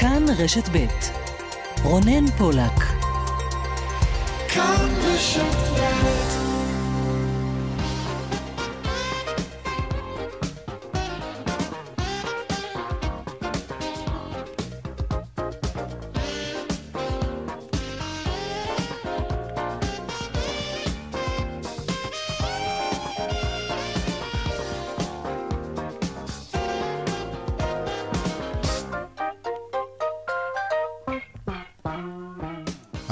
[0.00, 0.86] כאן רשת ב'
[1.82, 2.72] רונן פולק.
[4.48, 5.70] כאן רשת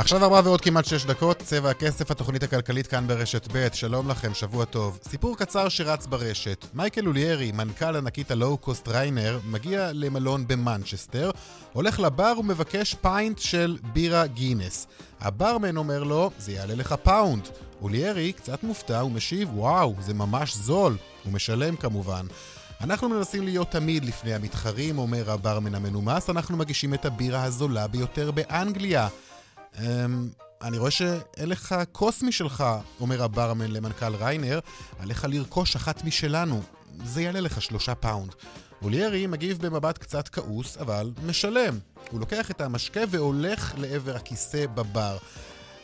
[0.09, 4.35] עכשיו ארבע ועוד כמעט שש דקות, צבע הכסף, התוכנית הכלכלית כאן ברשת ב', שלום לכם,
[4.35, 4.99] שבוע טוב.
[5.09, 6.67] סיפור קצר שרץ ברשת.
[6.75, 11.31] מייקל אוליירי, מנכ"ל ענקית הלואו-קוסט ריינר, מגיע למלון במנצ'סטר,
[11.73, 14.87] הולך לבר ומבקש pint של בירה גינס.
[15.21, 17.49] הברמן אומר לו, זה יעלה לך פאונד.
[17.83, 20.97] אוליירי קצת מופתע ומשיב, וואו, זה ממש זול.
[21.25, 22.27] הוא משלם כמובן.
[22.81, 28.31] אנחנו מנסים להיות תמיד לפני המתחרים, אומר הברמן המנומס, אנחנו מגישים את הבירה הזולה ביותר
[28.31, 29.09] באנגליה.
[29.79, 29.83] Um,
[30.63, 32.65] אני רואה שאין לך כוס משלך,
[33.01, 34.59] אומר הברמן למנכ"ל ריינאייר,
[34.99, 36.63] עליך לרכוש אחת משלנו.
[37.05, 38.35] זה יעלה לך שלושה פאונד.
[38.83, 41.79] אוליירי מגיב במבט קצת כעוס, אבל משלם.
[42.11, 45.17] הוא לוקח את המשקה והולך לעבר הכיסא בבר.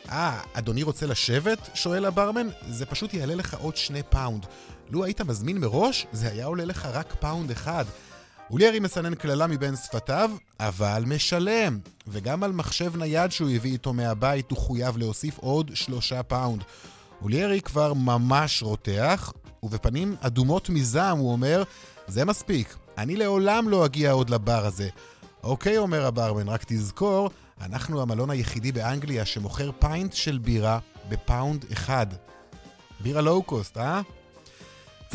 [0.09, 1.69] אה, אדוני רוצה לשבת?
[1.73, 2.47] שואל הברמן.
[2.69, 4.45] זה פשוט יעלה לך עוד שני פאונד.
[4.89, 7.85] לו היית מזמין מראש, זה היה עולה לך רק פאונד אחד.
[8.51, 11.79] אוליירי מסנן קללה מבין שפתיו, אבל משלם.
[12.07, 16.63] וגם על מחשב נייד שהוא הביא איתו מהבית הוא חויב להוסיף עוד שלושה פאונד.
[17.21, 21.63] אוליירי כבר ממש רותח, ובפנים אדומות מזעם הוא אומר,
[22.07, 24.89] זה מספיק, אני לעולם לא אגיע עוד לבר הזה.
[25.43, 27.29] אוקיי, אומר הברמן, רק תזכור,
[27.61, 32.07] אנחנו המלון היחידי באנגליה שמוכר pint של בירה בפאונד אחד.
[32.99, 34.01] בירה לואו-קוסט, אה?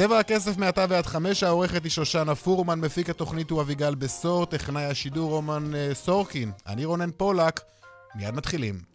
[0.00, 4.84] צבע הכסף מעתה ועד חמש, העורכת היא שושנה פורמן, מפיק התוכנית הוא אביגל בשור, טכנאי
[4.84, 6.52] השידור רומן uh, סורקין.
[6.66, 7.60] אני רונן פולק,
[8.14, 8.89] מיד מתחילים.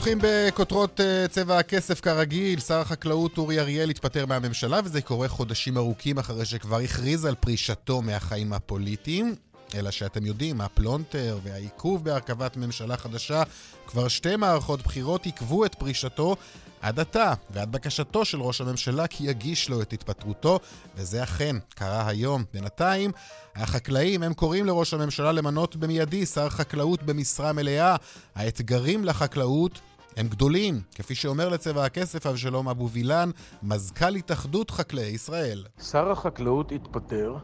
[0.00, 5.76] פותחים בכותרות אה, צבע הכסף כרגיל, שר החקלאות אורי אריאל התפטר מהממשלה וזה קורה חודשים
[5.76, 9.34] ארוכים אחרי שכבר הכריז על פרישתו מהחיים הפוליטיים.
[9.74, 13.42] אלא שאתם יודעים, הפלונטר והעיכוב בהרכבת ממשלה חדשה,
[13.86, 16.36] כבר שתי מערכות בחירות עיכבו את פרישתו
[16.80, 20.58] עד עתה, ועד בקשתו של ראש הממשלה כי יגיש לו את התפטרותו,
[20.96, 22.44] וזה אכן קרה היום.
[22.52, 23.10] בינתיים,
[23.56, 27.96] החקלאים, הם קוראים לראש הממשלה למנות במיידי שר חקלאות במשרה מלאה.
[28.34, 29.80] האתגרים לחקלאות
[30.16, 33.30] הם גדולים, כפי שאומר לצבע הכסף אבשלום אבו וילן,
[33.62, 35.64] מזכ"ל התאחדות חקלאי ישראל.
[35.82, 37.36] שר החקלאות התפטר,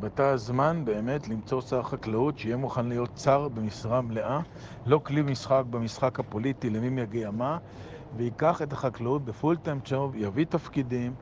[0.00, 4.40] ועתה הזמן באמת למצוא שר חקלאות שיהיה מוכן להיות שר במשרה מלאה,
[4.86, 7.58] לא כלי משחק במשחק הפוליטי למי מגיע מה,
[8.16, 11.14] ויקח את החקלאות בפול טיים צ'וב, יביא תפקידים,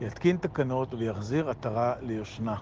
[0.00, 2.56] יתקין תקנות ויחזיר עטרה ליושנה.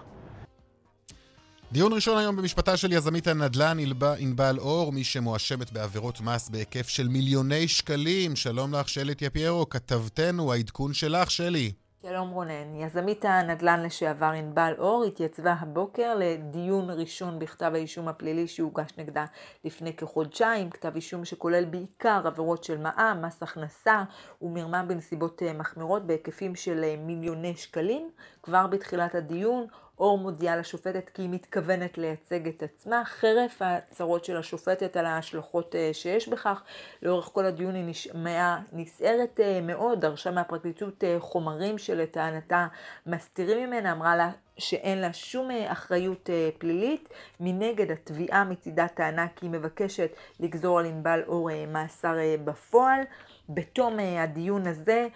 [1.71, 3.77] דיון ראשון היום במשפטה של יזמית הנדל"ן
[4.17, 8.35] ענבל אור, מי שמואשמת בעבירות מס בהיקף של מיליוני שקלים.
[8.35, 11.71] שלום לך, שלי טייפיירו, כתבתנו, העדכון שלך, שלי.
[12.07, 18.89] שלום רונן, יזמית הנדל"ן לשעבר ענבל אור התייצבה הבוקר לדיון ראשון בכתב האישום הפלילי שהוגש
[18.97, 19.25] נגדה
[19.65, 24.03] לפני כחודשיים, כתב אישום שכולל בעיקר עבירות של מע"מ, מס הכנסה
[24.41, 28.09] ומרמה בנסיבות מחמירות בהיקפים של מיליוני שקלים.
[28.43, 29.67] כבר בתחילת הדיון
[29.99, 35.75] אור מודיעה לשופטת כי היא מתכוונת לייצג את עצמה, חרף ההצהרות של השופטת על ההשלכות
[35.75, 36.63] אה, שיש בכך.
[37.01, 42.67] לאורך כל הדיון היא נשמעה נסערת אה, מאוד, דרשה מהפרקליטות אה, חומרים שלטענתה
[43.07, 47.09] מסתירים ממנה, אמרה לה שאין לה שום אחריות פלילית.
[47.39, 52.15] מנגד התביעה מצידה טענה כי היא מבקשת לגזור על ענבל אור מאסר
[52.45, 53.01] בפועל.
[53.49, 55.07] בתום הדיון הזה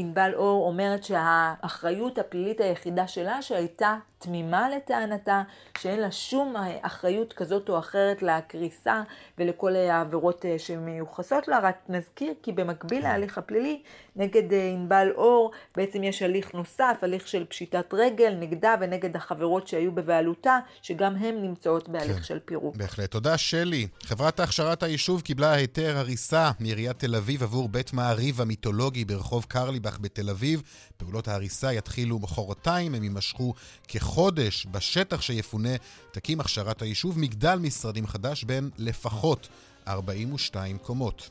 [0.00, 5.42] ענבל אור אומרת שהאחריות הפלילית היחידה שלה שהייתה תמימה לטענתה,
[5.78, 9.02] שאין לה שום אחריות כזאת או אחרת לקריסה
[9.38, 11.58] ולכל העבירות אה, שמיוחסות לה.
[11.62, 13.82] רק נזכיר כי במקביל להליך הפלילי
[14.16, 19.68] נגד אה, ענבל אור בעצם יש הליך נוסף, הליך של פשיטת רגל נגדה ונגד החברות
[19.68, 22.76] שהיו בבעלותה, שגם הן נמצאות בהליך כן, של פירוק.
[22.76, 23.10] בהחלט.
[23.10, 23.88] תודה שלי.
[24.02, 29.98] חברת הכשרת היישוב קיבלה היתר הריסה מעיריית תל אביב עבור בית מעריב המיתולוגי ברחוב קרליבך
[30.00, 30.62] בתל אביב.
[30.96, 33.54] פעולות ההריסה יתחילו מחרתיים, הם יימשכו
[34.08, 34.66] כחודש.
[34.70, 35.68] בשטח שיפונה
[36.12, 39.48] תקים הכשרת היישוב מגדל משרדים חדש בין לפחות
[39.88, 41.30] 42 קומות.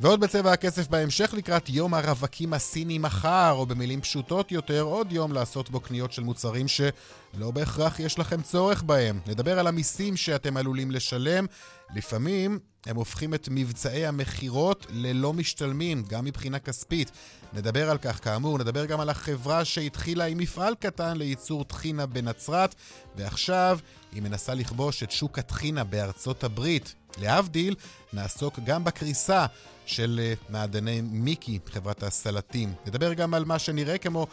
[0.00, 5.32] ועוד בצבע הכסף בהמשך לקראת יום הרווקים הסיני מחר, או במילים פשוטות יותר, עוד יום
[5.32, 9.20] לעשות בו קניות של מוצרים שלא בהכרח יש לכם צורך בהם.
[9.26, 11.46] נדבר על המיסים שאתם עלולים לשלם.
[11.94, 17.10] לפעמים הם הופכים את מבצעי המכירות ללא משתלמים, גם מבחינה כספית.
[17.52, 22.74] נדבר על כך כאמור, נדבר גם על החברה שהתחילה עם מפעל קטן לייצור טחינה בנצרת,
[23.16, 23.78] ועכשיו
[24.12, 26.94] היא מנסה לכבוש את שוק הטחינה בארצות הברית.
[27.18, 27.74] להבדיל,
[28.12, 29.46] נעסוק גם בקריסה
[29.86, 32.72] של אה, מעדני מיקי, חברת הסלטים.
[32.86, 34.26] נדבר גם על מה שנראה כמו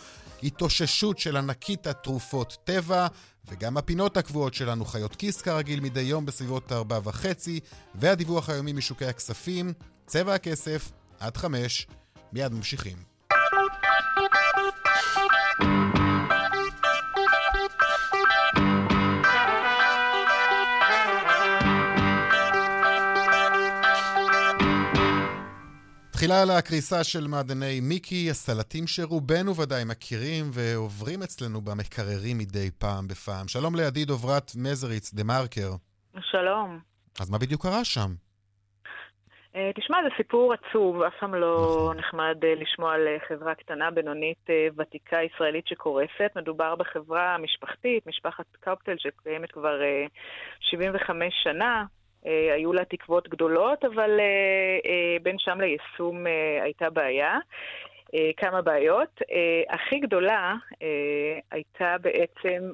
[0.44, 3.08] התאוששות של ענקית התרופות טבע,
[3.48, 7.60] וגם הפינות הקבועות שלנו, חיות כיס כרגיל מדי יום בסביבות ארבע וחצי,
[7.96, 9.74] והדיווח היומי משוקי הכספים,
[10.06, 11.88] צבע הכסף, עד חמש,
[12.34, 13.17] מיד ממשיכים.
[26.28, 33.08] תחילה על הקריסה של מעדני מיקי, הסלטים שרובנו ודאי מכירים ועוברים אצלנו במקררים מדי פעם
[33.08, 33.48] בפעם.
[33.48, 35.72] שלום לידי דוברת מזריץ, דה מרקר.
[36.22, 36.80] שלום.
[37.20, 38.10] אז מה בדיוק קרה שם?
[39.56, 41.98] אה, תשמע, זה סיפור עצוב, אף פעם לא נכון.
[41.98, 44.48] נחמד אה, לשמוע על אה, חברה קטנה, בינונית,
[44.78, 46.32] ותיקה ישראלית שקורסת.
[46.36, 49.80] מדובר בחברה משפחתית, משפחת קאופטל, שקיימת כבר
[50.60, 51.86] 75 שנה.
[52.26, 56.26] אה, היו לה תקוות גדולות, אבל אה, אה, בין שם ליישום
[56.62, 57.38] הייתה בעיה.
[58.38, 59.22] כמה בעיות.
[59.70, 60.56] הכי גדולה
[61.52, 62.72] הייתה בעצם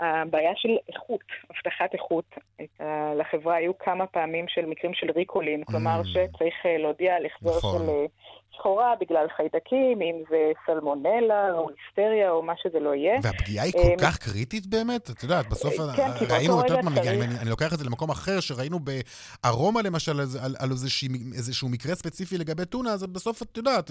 [0.00, 2.24] הבעיה של איכות, הבטחת איכות.
[3.18, 6.04] לחברה היו כמה פעמים של מקרים של ריקולים, כלומר mm.
[6.04, 7.78] שצריך להודיע על החזר נכון.
[7.78, 8.06] של
[8.60, 13.18] סחורה בגלל חיידקים, אם זה סלמונלה או היסטריה או מה שזה לא יהיה.
[13.22, 15.10] והפגיעה היא כל כך קריטית באמת?
[15.10, 18.40] את יודעת, בסוף כן, ראינו, את יודעת מה, אני, אני לוקח את זה למקום אחר,
[18.40, 20.20] שראינו בארומה למשל
[20.58, 20.70] על,
[21.34, 23.90] איזשהו מקרה ספציפי לגבי טונה, אז בסוף את יודעת,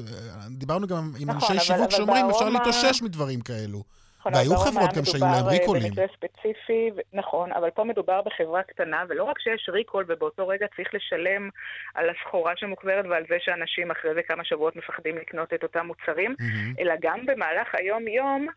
[0.49, 3.83] דיברנו גם עם נכון, אנשי שיווק שאומרים, אפשר להתאושש מדברים כאלו.
[4.19, 5.89] נכון, והיו חברות גם שהיו להם ריקולים.
[5.89, 10.93] במקרה ספציפי, נכון, אבל פה מדובר בחברה קטנה, ולא רק שיש ריקול ובאותו רגע צריך
[10.93, 11.49] לשלם
[11.95, 16.35] על הסחורה שמוחזרת ועל זה שאנשים אחרי זה כמה שבועות מפחדים לקנות את אותם מוצרים,
[16.39, 16.81] mm-hmm.
[16.81, 18.47] אלא גם במהלך היום-יום,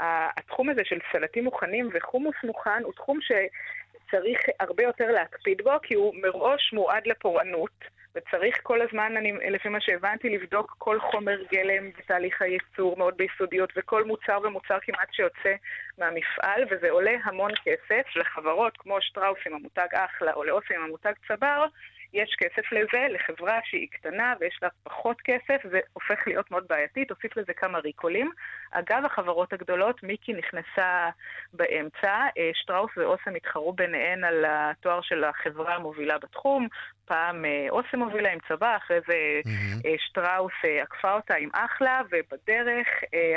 [0.00, 5.94] התחום הזה של סלטים מוכנים וחומוס מוכן הוא תחום שצריך הרבה יותר להקפיד בו, כי
[5.94, 7.97] הוא מראש מועד לפורענות.
[8.14, 13.72] וצריך כל הזמן, אני, לפי מה שהבנתי, לבדוק כל חומר גלם בתהליך הייצור מאוד ביסודיות,
[13.76, 15.54] וכל מוצר ומוצר כמעט שיוצא
[15.98, 18.16] מהמפעל, וזה עולה המון כסף.
[18.16, 21.66] לחברות כמו שטראוס עם המותג אחלה, או לאוסי עם המותג צבר,
[22.12, 27.04] יש כסף לזה, לחברה שהיא קטנה ויש לה פחות כסף, זה הופך להיות מאוד בעייתי,
[27.04, 28.30] תוסיף לזה כמה ריקולים.
[28.70, 31.08] אגב, החברות הגדולות, מיקי נכנסה
[31.52, 36.68] באמצע, אה, שטראוס ואוסם התחרו ביניהן על התואר של החברה המובילה בתחום,
[37.04, 39.88] פעם אה, אוסם מובילה עם צבא, אחרי זה mm-hmm.
[39.98, 40.52] שטראוס
[40.82, 42.88] עקפה אותה עם אחלה, ובדרך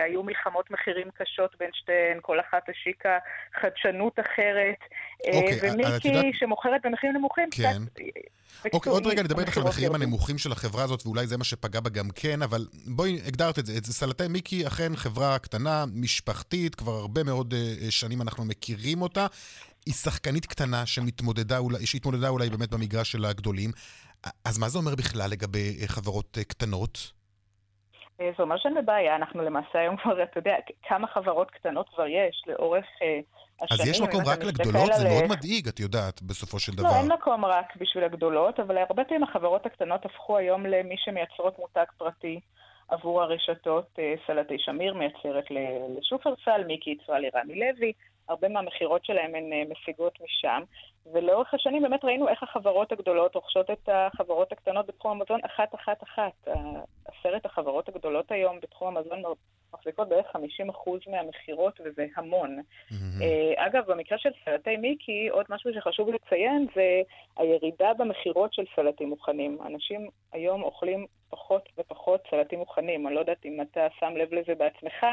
[0.03, 3.17] היו מלחמות מחירים קשות בין שתיהן, כל אחת השיקה
[3.61, 6.33] חדשנות אחרת, okay, אוקיי, ומיקי יודעת...
[6.33, 7.63] שמוכרת במחירים נמוכים, כן.
[7.63, 8.01] קצת...
[8.73, 11.79] אוקיי, עוד רגע נדבר איתך על המחירים הנמוכים של החברה הזאת, ואולי זה מה שפגע
[11.79, 13.77] בה גם כן, אבל בואי, הגדרת את זה.
[13.77, 19.27] את סלטי מיקי אכן חברה קטנה, משפחתית, כבר הרבה מאוד uh, שנים אנחנו מכירים אותה.
[19.85, 23.69] היא שחקנית קטנה שמתמודדה אולי, שהתמודדה אולי באמת במגרש של הגדולים.
[24.45, 27.11] אז מה זה אומר בכלל לגבי uh, חברות uh, קטנות?
[28.17, 30.55] זה אומר שאין בבעיה, אנחנו למעשה היום כבר, אתה יודע,
[30.87, 32.85] כמה חברות קטנות כבר יש לאורך...
[33.69, 34.93] אז יש מקום רק לגדולות?
[34.93, 36.89] זה מאוד מדאיג, את יודעת, בסופו של דבר.
[36.89, 41.59] לא, אין מקום רק בשביל הגדולות, אבל הרבה פעמים החברות הקטנות הפכו היום למי שמייצרות
[41.59, 42.39] מותג פרטי
[42.89, 43.85] עבור הרשתות.
[43.99, 45.45] אה, סלטי שמיר מייצרת
[45.97, 47.93] לשופרסל, מיקי יצרה לרמי לוי,
[48.31, 50.63] הרבה מהמכירות שלהם הן אה, משיגות משם.
[51.13, 56.47] ולאורך השנים באמת ראינו איך החברות הגדולות רוכשות את החברות הקטנות בתחום המזון אחת-אחת-אחת.
[57.05, 59.23] עשרת החברות הגדולות היום בתחום המזון
[59.73, 60.39] מחזיקות בערך 50%
[61.11, 62.59] מהמכירות, וזה המון.
[62.59, 63.23] Mm-hmm.
[63.55, 67.01] אגב, במקרה של סלטי מיקי, עוד משהו שחשוב לציין זה
[67.37, 69.57] הירידה במכירות של סלטים מוכנים.
[69.65, 73.07] אנשים היום אוכלים פחות ופחות סלטים מוכנים.
[73.07, 75.05] אני לא יודעת אם אתה שם לב לזה בעצמך,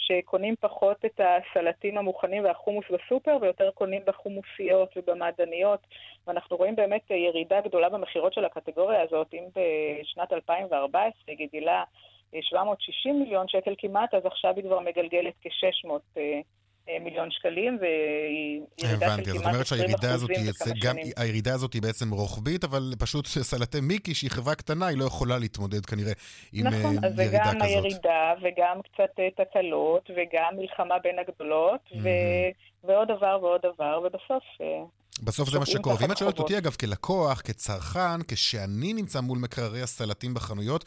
[0.00, 5.80] שקונים פחות את הסלטים המוכנים והחומוס בסופר, ויותר קונים בחומוסיות ובמעדניות.
[6.26, 9.34] ואנחנו רואים באמת ירידה גדולה במכירות של הקטגוריה הזאת.
[9.34, 11.84] אם בשנת 2014 היא גילה
[12.40, 16.40] 760 מיליון שקל כמעט, אז עכשיו היא כבר מגלגלת כ-600 אה, אה,
[17.00, 21.12] מיליון שקלים, והיא ירידה של כמעט 20 אחוזים בכמה שנים.
[21.16, 25.38] הירידה הזאת היא בעצם רוחבית, אבל פשוט סלטי מיקי, שהיא חברה קטנה, היא לא יכולה
[25.38, 26.12] להתמודד כנראה
[26.52, 27.04] עם נכון, ירידה כזאת.
[27.04, 31.96] נכון, אז זה גם הירידה, וגם קצת אה, תקלות, וגם מלחמה בין הגדולות, mm-hmm.
[32.02, 32.08] ו...
[32.84, 34.44] ועוד דבר ועוד דבר, ובסוף...
[35.22, 35.96] בסוף זה מה שקורה.
[36.00, 40.84] ואם את שואלת אותי, אגב, כלקוח, כצרכן, כשאני נמצא מול מקררי הסלטים בחנויות,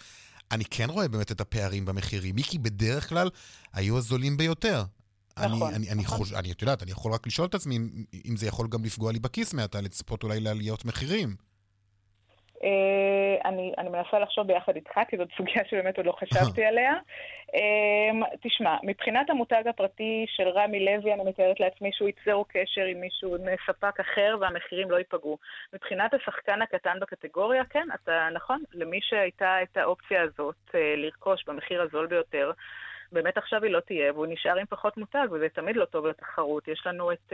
[0.51, 2.35] אני כן רואה באמת את הפערים במחירים.
[2.35, 3.29] מיקי בדרך כלל
[3.73, 4.83] היו הזולים ביותר.
[5.39, 6.17] נכון, אני, אני, אני, נכון.
[6.17, 7.89] חוש, אני, את יודעת, אני יכול רק לשאול את עצמי אם,
[8.29, 11.35] אם זה יכול גם לפגוע לי בכיס מעתה, לצפות אולי לעליות מחירים.
[12.63, 16.93] אה, אני, אני מנסה לחשוב ביחד איתך, כי זאת סוגיה שבאמת עוד לא חשבתי עליה.
[17.55, 23.01] אה, תשמע, מבחינת המותג הפרטי של רמי לוי, אני מתארת לעצמי שהוא ייצר קשר עם
[23.01, 25.37] מישהו, עם ספק אחר, והמחירים לא ייפגעו.
[25.73, 31.81] מבחינת השחקן הקטן בקטגוריה, כן, אתה נכון, למי שהייתה את האופציה הזאת אה, לרכוש במחיר
[31.81, 32.51] הזול ביותר,
[33.13, 36.67] באמת עכשיו היא לא תהיה, והוא נשאר עם פחות מותג, וזה תמיד לא טוב לתחרות.
[36.67, 37.33] יש לנו את...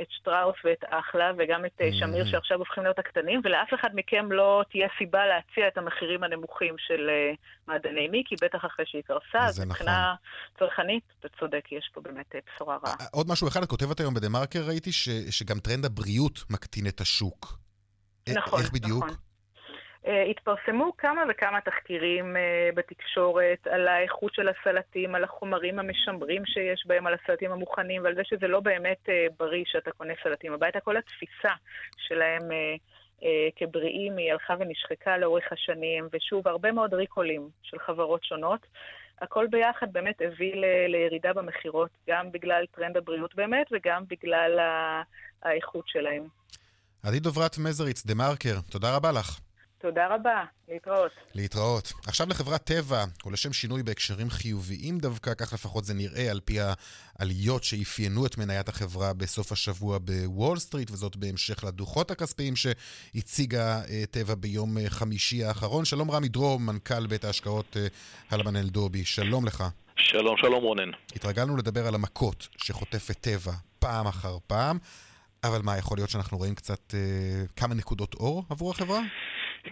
[0.00, 4.32] את שטראוס ואת אחלה וגם את אה, שמיר שעכשיו הופכים להיות הקטנים, ולאף אחד מכם
[4.32, 7.32] לא תהיה סיבה להציע את המחירים הנמוכים של אה,
[7.68, 10.68] מעדני מיקי, בטח אחרי שהיא קרסה, אז מבחינה נכון.
[10.68, 12.94] צרכנית, אתה צודק, יש פה באמת אה, בשורה רעה.
[13.12, 17.00] עוד משהו אחד, את כותבת היום בדה מרקר, ראיתי ש, שגם טרנד הבריאות מקטין את
[17.00, 17.58] השוק.
[18.28, 19.04] נכון, איך בדיוק?
[19.04, 19.16] נכון.
[20.06, 26.84] אה, התפרסמו כמה וכמה תחקירים אה, בתקשורת על האיכות של הסלטים, על החומרים המשמרים שיש
[26.86, 30.80] בהם, על הסלטים המוכנים ועל זה שזה לא באמת אה, בריא שאתה קונה סלטים הביתה.
[30.80, 31.52] כל התפיסה
[31.96, 32.48] שלהם
[33.56, 38.66] כבריאים היא הלכה ונשחקה לאורך השנים, ושוב, הרבה מאוד ריקולים של חברות שונות.
[39.20, 44.58] הכל ביחד באמת הביא ל- לירידה במכירות, גם בגלל טרנד הבריאות באמת וגם בגלל
[45.42, 46.24] האיכות שלהם.
[47.02, 49.38] עדי דברת-מזריץ', דה מרקר, תודה רבה לך.
[49.84, 51.12] תודה רבה, להתראות.
[51.34, 51.92] להתראות.
[52.06, 56.58] עכשיו לחברת טבע, ולשם שינוי בהקשרים חיוביים דווקא, כך לפחות זה נראה על פי
[57.18, 63.88] העליות שאפיינו את מניית החברה בסוף השבוע בוול סטריט, וזאת בהמשך לדוחות הכספיים שהציגה uh,
[64.10, 65.84] טבע ביום uh, חמישי האחרון.
[65.84, 69.64] שלום רמי דרום, מנכ"ל בית ההשקעות uh, הלמן אלדובי, שלום לך.
[69.96, 70.90] שלום, שלום רונן.
[71.16, 74.78] התרגלנו לדבר על המכות שחוטפת טבע פעם אחר פעם.
[75.44, 79.00] אבל מה, יכול להיות שאנחנו רואים קצת אה, כמה נקודות אור עבור החברה?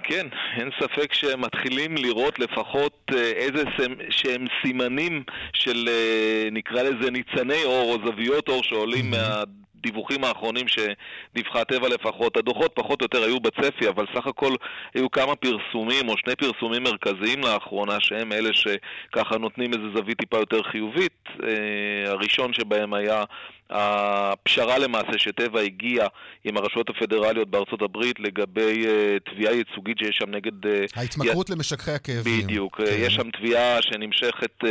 [0.02, 3.64] כן, אין ספק שמתחילים לראות לפחות אה, איזה
[4.10, 5.22] שהם סימנים
[5.52, 9.42] של אה, נקרא לזה ניצני אור או זוויות אור שעולים מה...
[9.82, 14.54] הדיווחים האחרונים שדיווחה טבע לפחות, הדוחות פחות או יותר היו בצפי, אבל סך הכל
[14.94, 20.38] היו כמה פרסומים או שני פרסומים מרכזיים לאחרונה שהם אלה שככה נותנים איזה זווית טיפה
[20.38, 21.28] יותר חיובית.
[21.42, 23.24] אה, הראשון שבהם היה
[23.72, 26.08] הפשרה למעשה שטבע הגיעה
[26.44, 30.66] עם הרשויות הפדרליות בארצות הברית לגבי uh, תביעה ייצוגית שיש שם נגד...
[30.66, 31.52] Uh, ההתמכרות י...
[31.52, 32.42] למשככי הכאבים.
[32.42, 32.76] בדיוק.
[32.76, 32.84] כן.
[32.98, 34.68] יש שם תביעה שנמשכת, uh,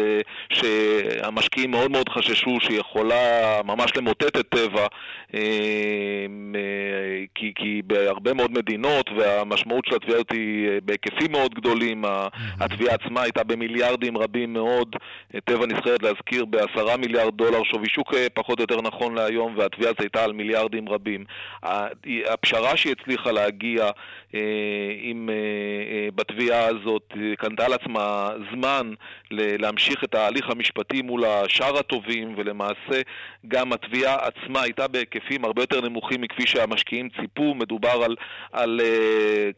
[0.54, 4.88] שהמשקיעים מאוד מאוד חששו שהיא יכולה ממש למוטט את טבע,
[7.36, 12.06] כי, כי בהרבה מאוד מדינות, והמשמעות של התביעה הזאת היא בהיקפים מאוד גדולים,
[12.60, 14.96] התביעה עצמה הייתה במיליארדים רבים מאוד,
[15.46, 20.00] טבע נסחרת להזכיר בעשרה מיליארד דולר שווי שוק פחות או יותר נכון להיום, והתביעה הזאת
[20.00, 21.26] הייתה על מיליארדים רבים.
[22.26, 23.90] הפשרה שהיא הצליחה להגיע
[24.36, 24.40] אה,
[25.02, 28.94] עם, אה, אה, בתביעה הזאת קנתה על עצמה זמן
[29.32, 33.02] להמשיך את ההליך המשפטי מול השאר הטובים, ולמעשה
[33.48, 37.56] גם התביעה עצמה הייתה בהיקפים הרבה יותר נמוכים מכפי שהמשקיעים ציפו.
[37.56, 38.16] מדובר על,
[38.52, 38.80] על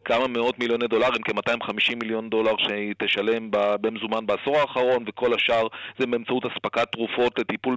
[0.04, 5.66] כמה מאות מיליוני דולרים, כ-250 מיליון דולר שהיא תשלם במזומן בעשור האחרון, וכל השאר
[5.98, 7.76] זה באמצעות אספקת תרופות לטיפול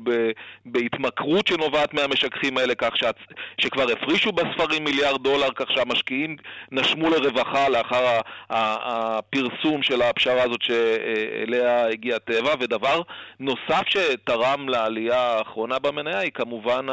[0.66, 3.16] בהתמכרות שנובעת מהמשככים האלה, כך שאת,
[3.62, 6.36] שכבר הפרישו בספרים מיליארד דולר, כך שהמשקיעים
[6.72, 12.54] נשמו לרווחה לאחר הפרסום של הפשרה הזאת שאליה הגיע טבע.
[12.60, 13.02] ודבר
[13.40, 16.86] נוסף שתרם לעלייה האחרונה במניה היא כמובן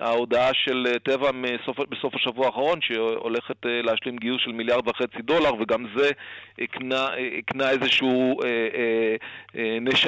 [0.00, 5.22] ההודעה של אה, טבע מסוף, בסוף השבוע האחרון, שהולכת אה, להשלים גיוס של מיליארד וחצי
[5.22, 6.10] דולר, וגם זה
[6.60, 9.16] הקנה, הקנה איזשהו, אה, אה,
[9.56, 10.06] אה, נש...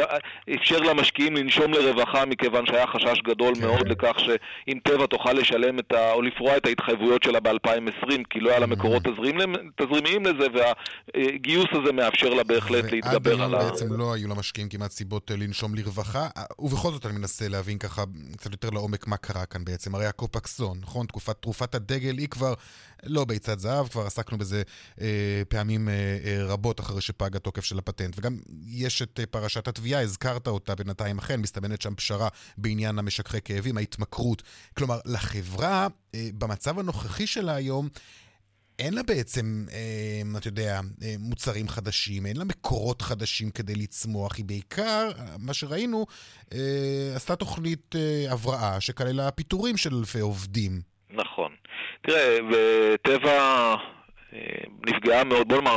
[0.55, 3.61] אפשר למשקיעים לנשום לרווחה, מכיוון שהיה חשש גדול כן.
[3.61, 6.13] מאוד לכך שאם טבע תוכל לשלם את ה...
[6.13, 9.39] או לפרוע את ההתחייבויות שלה ב-2020, כי לא היה לה מקורות תזרים...
[9.77, 13.57] תזרימיים לזה, והגיוס הזה מאפשר לה בהחלט להתגבר על ה...
[13.57, 16.27] ועד היום בעצם לא היו למשקיעים כמעט סיבות לנשום לרווחה,
[16.59, 18.03] ובכל זאת אני מנסה להבין ככה
[18.37, 19.82] קצת יותר לעומק מה קרה כאן בעצם.
[19.83, 21.07] בעצם, הרי הקופקסון, נכון?
[21.07, 22.55] תקופת תרופת הדגל היא כבר
[23.03, 24.63] לא ביצת זהב, כבר עסקנו בזה
[25.01, 28.15] אה, פעמים אה, אה, רבות אחרי שפג התוקף של הפטנט.
[28.19, 33.39] וגם יש את אה, פרשת התביעה, הזכרת אותה בינתיים אכן, מסתמנת שם פשרה בעניין המשככי
[33.45, 34.43] כאבים, ההתמכרות.
[34.77, 37.89] כלומר, לחברה, אה, במצב הנוכחי שלה היום,
[38.85, 44.37] אין לה בעצם, אה, אתה יודע, אה, מוצרים חדשים, אין לה מקורות חדשים כדי לצמוח,
[44.37, 46.07] היא בעיקר, מה שראינו,
[46.55, 50.81] אה, עשתה תוכנית אה, הבראה שכללה פיטורים של אלפי עובדים.
[51.11, 51.53] נכון.
[52.03, 53.75] תראה, וטבע...
[54.35, 54.39] אה,
[54.87, 55.77] נפגעה מאוד, בוא נאמר,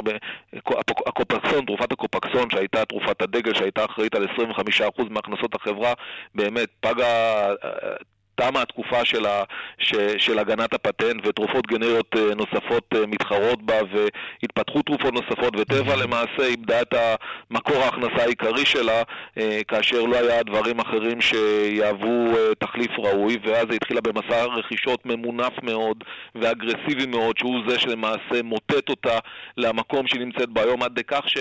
[1.05, 4.27] הקופקסון, תרופת הקופקסון שהייתה תרופת הדגל שהייתה אחראית על
[4.99, 5.93] 25% מהכנסות החברה,
[6.35, 7.47] באמת פגה,
[8.35, 9.43] תמה התקופה של, ה,
[9.77, 15.93] ש, של הגנת הפטנט ותרופות גנריות אה, נוספות אה, מתחרות בה והתפתחו תרופות נוספות וטבע
[15.93, 16.03] mm-hmm.
[16.03, 16.93] למעשה איבדה את
[17.51, 19.03] מקור ההכנסה העיקרי שלה
[19.37, 25.63] אה, כאשר לא היה דברים אחרים שיהוו תחליף ראוי ואז היא התחילה במסע רכישות ממונף
[25.63, 26.03] מאוד
[26.35, 29.19] ואגרסיבי מאוד שהוא זה שלמעשה מוטט אותה
[29.57, 31.37] למקום שהיא נמצאת בו היום עד לכך ש...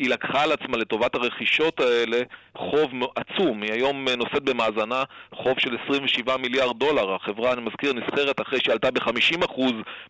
[0.00, 2.22] היא לקחה על עצמה לטובת הרכישות האלה
[2.56, 3.62] חוב עצום.
[3.62, 5.02] היא היום נושאת במאזנה
[5.34, 7.14] חוב של 27 מיליארד דולר.
[7.14, 9.60] החברה, אני מזכיר, נסחרת אחרי שעלתה ב-50%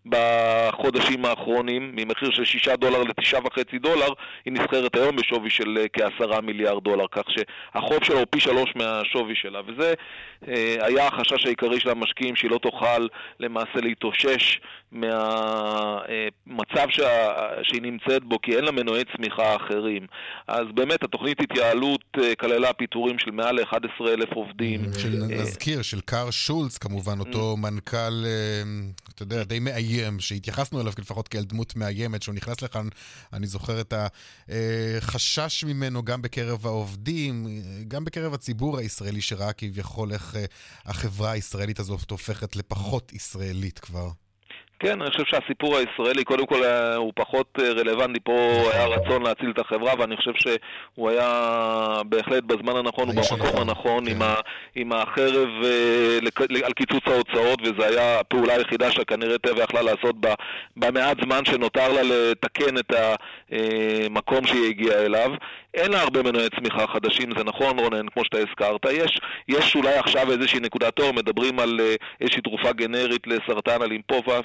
[0.07, 4.09] בחודשים האחרונים, ממחיר של 6 דולר ל-9.5 דולר,
[4.45, 8.73] היא נסחרת היום בשווי של אה, כ-10 מיליארד דולר, כך שהחוב שלה הוא פי שלוש
[8.77, 9.61] מהשווי שלה.
[9.67, 9.95] וזה
[10.49, 13.07] אה, היה החשש העיקרי של המשקיעים, שהיא לא תוכל
[13.41, 14.61] למעשה להתאושש
[14.93, 17.29] מהמצב שה...
[17.63, 20.07] שהיא נמצאת בו, כי אין לה מנועי צמיחה אחרים.
[20.49, 24.85] אז באמת התוכנית התייעלות אה, כללה פיטורים של מעל ל-11,000 עובדים.
[24.99, 27.61] של, אה, נזכיר, של קאר שולץ כמובן, אותו mm.
[27.61, 28.63] מנכ"ל, אה,
[29.15, 32.89] אתה יודע, די מאיים, שהתייחסנו אליו לפחות כאל דמות מאיימת, שהוא נכנס לכאן,
[33.33, 33.95] אני זוכר את
[34.49, 37.47] החשש ממנו גם בקרב העובדים,
[37.89, 40.37] גם בקרב הציבור הישראלי, שראה כביכול איך
[40.87, 44.09] החברה הישראלית הזאת הופכת לפחות ישראלית כבר.
[44.83, 48.33] כן, אני חושב שהסיפור הישראלי, קודם כל אה, הוא פחות אה, רלוונטי, פה
[48.73, 54.11] היה רצון להציל את החברה, ואני חושב שהוא היה בהחלט בזמן הנכון ובמקום הנכון, כן.
[54.11, 54.35] עם, ה,
[54.75, 56.19] עם החרב אה,
[56.65, 60.17] על קיצוץ ההוצאות, וזו הייתה הפעולה היחידה שכנראה טבע יכלה לעשות
[60.77, 62.93] במעט זמן שנותר לה לתקן את
[63.51, 65.31] המקום שהיא הגיעה אליו.
[65.75, 68.85] אין לה הרבה מנועי צמיחה חדשים, זה נכון רונן, כמו שאתה הזכרת.
[68.93, 71.81] יש, יש אולי עכשיו איזושהי נקודת אור, מדברים על
[72.21, 74.41] איזושהי תרופה גנרית לסרטן הלימפובה,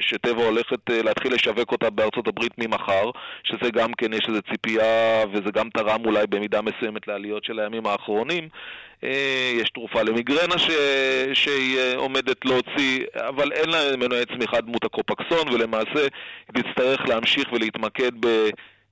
[0.00, 3.10] שטבע הולכת אה, להתחיל לשווק אותה בארצות הברית ממחר,
[3.44, 7.86] שזה גם כן יש איזו ציפייה, וזה גם תרם אולי במידה מסוימת לעליות של הימים
[7.86, 8.48] האחרונים.
[9.04, 10.70] אה, יש תרופה למיגרנה ש...
[11.34, 16.06] שהיא אה, עומדת להוציא, אבל אין לה מנועי צמיחה דמות הקופקסון, ולמעשה
[16.54, 18.12] היא תצטרך להמשיך ולהתמקד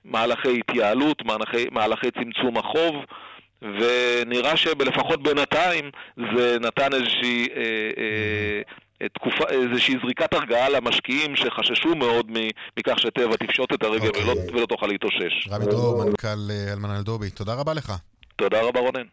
[0.09, 2.95] במהלכי התייעלות, מהלכי, מהלכי צמצום החוב.
[3.61, 5.91] ונראה שלפחות בינתיים
[6.35, 8.61] זה נתן איזושהי אה,
[9.01, 12.31] אה, תקופה, איזושהי זריקת הרגעה למשקיעים שחששו מאוד
[12.77, 14.17] מכך שטבע תפשוט את הרגל okay.
[14.17, 14.55] ולא, אוקיי.
[14.55, 15.47] ולא תוכל להתאושש.
[15.51, 17.93] רמי דרור, מנכ"ל אה, אלמן אלדובי, תודה רבה לך.
[18.35, 19.05] תודה רבה רונן.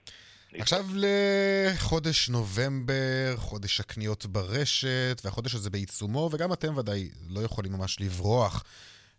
[0.58, 8.00] עכשיו לחודש נובמבר, חודש הקניות ברשת, והחודש הזה בעיצומו, וגם אתם ודאי לא יכולים ממש
[8.00, 8.64] לברוח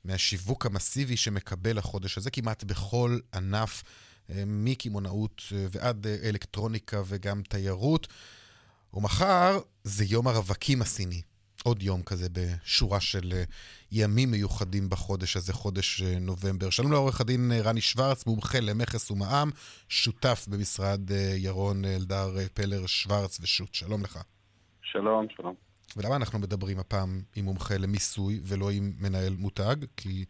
[0.08, 3.84] מהשיווק המסיבי שמקבל החודש הזה כמעט בכל ענף,
[4.30, 8.08] אה, מקמעונאות אה, ועד אלקטרוניקה וגם תיירות.
[8.94, 11.22] ומחר זה יום הרווקים הסיני.
[11.64, 13.44] עוד יום כזה בשורה של אה,
[13.92, 16.70] ימים מיוחדים בחודש הזה, חודש אה, נובמבר.
[16.70, 19.50] שלום לעורך הדין אה, רני שוורץ, מומחה למכס ומע"מ,
[19.90, 21.02] שותף במשרד
[21.36, 23.74] ירון אלדר פלר שוורץ ושות'.
[23.76, 24.20] שלום לך.
[24.82, 25.67] שלום, שלום.
[25.98, 29.76] ולמה אנחנו מדברים הפעם עם מומחה למיסוי ולא עם מנהל מותג?
[29.98, 30.26] כי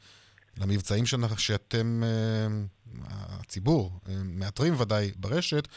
[0.62, 1.06] למבצעים
[1.38, 2.04] שאתם,
[3.10, 3.92] הציבור,
[4.26, 5.68] מאתרים ודאי ברשת,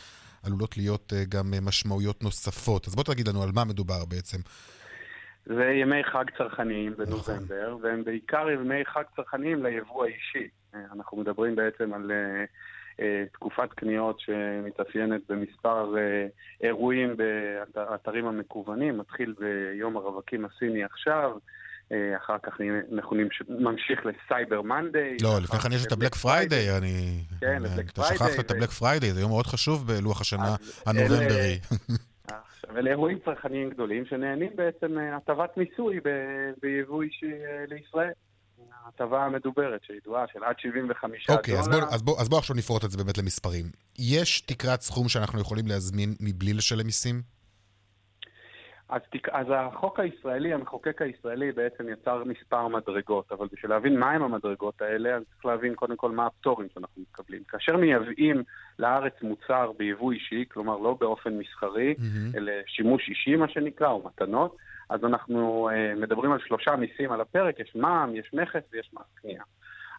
[0.46, 2.87] עלולות להיות אה, גם אה, משמעויות נוספות.
[2.87, 4.38] אז בוא תגיד לנו על מה מדובר בעצם.
[5.46, 7.85] זה ימי חג צרכניים בנובמבר, נכון.
[7.85, 10.48] והם בעיקר ימי חג צרכניים ליבוא האישי.
[10.74, 12.12] אה, אנחנו מדברים בעצם על
[13.32, 17.16] תקופת קניות שמתאפיינת במספר uh, אירועים
[17.74, 21.30] באתרים המקוונים, מתחיל ביום הרווקים הסיני עכשיו,
[21.92, 22.52] אה, אחר כך
[22.90, 25.16] מכונים, ממשיך ל Cyber Monday.
[25.22, 27.22] לא, לפני כן יש את ה Black Friday, אני...
[27.40, 28.16] כן, ל Black Friday.
[28.16, 31.58] אתה שכחת את ה Black Friday, זה יום מאוד חשוב בלוח השנה הנובמברי.
[32.28, 36.00] עכשיו, אלה אירועים צרכניים גדולים שנהנים בעצם הטבת מיסוי
[36.62, 38.12] ביבוא אישי אה, לישראל.
[38.85, 41.77] ההטבה המדוברת שידועה של עד 75 אוקיי, דולר.
[41.77, 43.66] אוקיי, אז בואו בוא עכשיו נפרוט את זה באמת למספרים.
[43.99, 47.23] יש תקרת סכום שאנחנו יכולים להזמין מבלי לשלם מיסים?
[48.90, 49.29] אז, תק...
[49.29, 55.14] אז החוק הישראלי, המחוקק הישראלי בעצם יצר מספר מדרגות, אבל בשביל להבין מהם המדרגות האלה,
[55.14, 57.42] אז צריך להבין קודם כל מה הפטורים שאנחנו מקבלים.
[57.49, 58.42] כאשר מייבאים
[58.79, 62.37] לארץ מוצר ביבוא אישי, כלומר לא באופן מסחרי, mm-hmm.
[62.37, 64.57] אלא שימוש אישי מה שנקרא, או מתנות,
[64.90, 69.07] אז אנחנו uh, מדברים על שלושה מיסים על הפרק, יש מע"מ, יש מכס ויש מס
[69.14, 69.42] קנייה.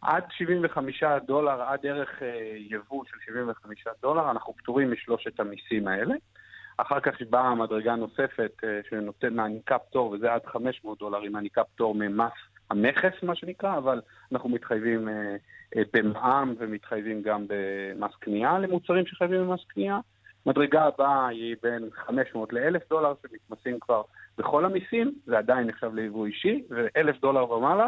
[0.01, 2.23] עד 75 דולר, עד ערך uh,
[2.57, 6.15] יבוא של 75 דולר, אנחנו פטורים משלושת המיסים האלה.
[6.77, 11.63] אחר כך באה מדרגה נוספת אה, שנותן, מעניקה פטור, וזה עד 500 דולר, היא מעניקה
[11.63, 12.31] פטור ממס
[12.69, 14.01] המכס, מה שנקרא, אבל
[14.31, 15.35] אנחנו מתחייבים אה,
[15.75, 19.99] אה, במע"מ ומתחייבים גם במס קנייה למוצרים שחייבים במס קנייה.
[20.45, 24.01] מדרגה הבאה היא בין 500 ל-1,000 דולר, שמתמסים כבר
[24.37, 27.87] בכל המיסים, זה עדיין נחשב ליבוא אישי, ו-1,000 דולר ומעלה.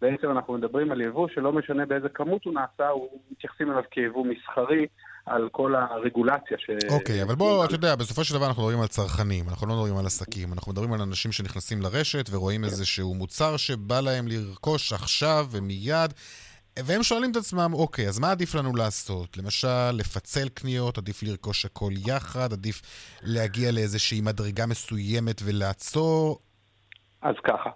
[0.00, 4.26] בעצם אנחנו מדברים על יבוא שלא משנה באיזה כמות הוא נעשה, הוא מתייחסים אליו כיבוא
[4.26, 4.86] מסחרי,
[5.26, 6.70] על כל הרגולציה ש...
[6.90, 9.96] אוקיי, אבל בוא, אתה יודע, בסופו של דבר אנחנו מדברים על צרכנים, אנחנו לא מדברים
[9.96, 15.46] על עסקים, אנחנו מדברים על אנשים שנכנסים לרשת ורואים איזשהו מוצר שבא להם לרכוש עכשיו
[15.50, 16.10] ומיד.
[16.78, 19.38] והם שואלים את עצמם, אוקיי, אז מה עדיף לנו לעשות?
[19.38, 22.82] למשל, לפצל קניות, עדיף לרכוש הכל יחד, עדיף
[23.22, 26.38] להגיע לאיזושהי מדרגה מסוימת ולעצור?
[27.22, 27.70] אז ככה,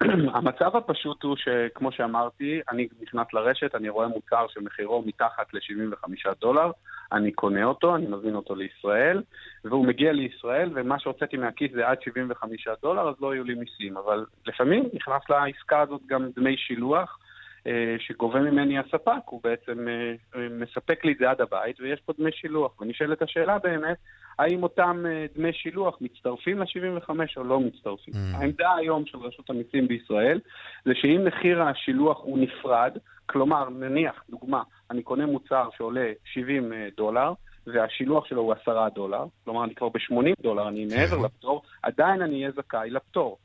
[0.36, 6.70] המצב הפשוט הוא שכמו שאמרתי, אני נכנס לרשת, אני רואה מוצר שמחירו מתחת ל-75 דולר,
[7.12, 9.22] אני קונה אותו, אני מזמין אותו לישראל,
[9.64, 13.96] והוא מגיע לישראל, ומה שהוצאתי מהכיס זה עד 75 דולר, אז לא יהיו לי מיסים.
[13.96, 17.18] אבל לפעמים נכנס לעסקה הזאת גם דמי שילוח.
[17.66, 22.12] אה, שגובה ממני הספק, הוא בעצם אה, מספק לי את זה עד הבית, ויש פה
[22.18, 22.80] דמי שילוח.
[22.80, 23.96] ונשאלת השאלה באמת,
[24.38, 28.14] האם אותם אה, דמי שילוח מצטרפים ל-75 או לא מצטרפים.
[28.14, 28.36] Mm.
[28.36, 30.40] העמדה היום של רשות המיסים בישראל
[30.84, 37.32] זה שאם מחיר השילוח הוא נפרד, כלומר, נניח, דוגמה, אני קונה מוצר שעולה 70 דולר,
[37.66, 41.24] והשילוח שלו הוא 10 דולר, כלומר אני כבר ב-80 דולר, אני מעבר כן.
[41.24, 43.38] לפטור, עדיין אני אהיה זכאי לפטור.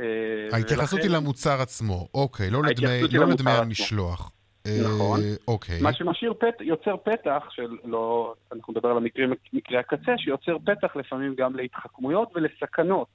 [0.00, 0.04] אה,
[0.52, 3.02] ההתייחסות היא למוצר עצמו, אוקיי, לא לדמי
[3.44, 4.32] לא המשלוח.
[4.66, 5.20] נכון.
[5.20, 5.82] אה, אוקיי.
[5.82, 10.96] מה שמשאיר פת, יוצר פתח של לא, אנחנו נדבר על המקרים, מקרי הקצה, שיוצר פתח
[10.96, 13.08] לפעמים גם להתחכמויות ולסכנות.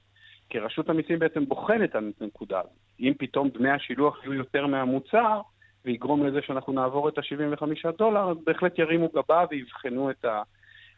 [0.50, 2.72] כי רשות המיסים בעצם בוחנת את הנקודה הזאת.
[3.00, 5.40] אם פתאום דמי השילוח יהיו יותר מהמוצר,
[5.84, 10.24] ויגרום לזה שאנחנו נעבור את ה-75 דולר, אז בהחלט ירימו גבה ויבחנו את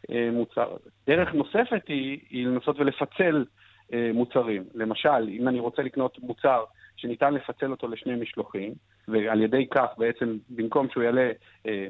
[0.09, 0.91] המוצר הזה.
[1.07, 3.45] דרך נוספת היא, היא לנסות ולפצל
[4.15, 4.65] מוצרים.
[4.75, 6.65] למשל, אם אני רוצה לקנות מוצר
[6.97, 8.73] שניתן לפצל אותו לשני משלוחים,
[9.09, 11.31] ועל ידי כך בעצם, במקום שהוא יעלה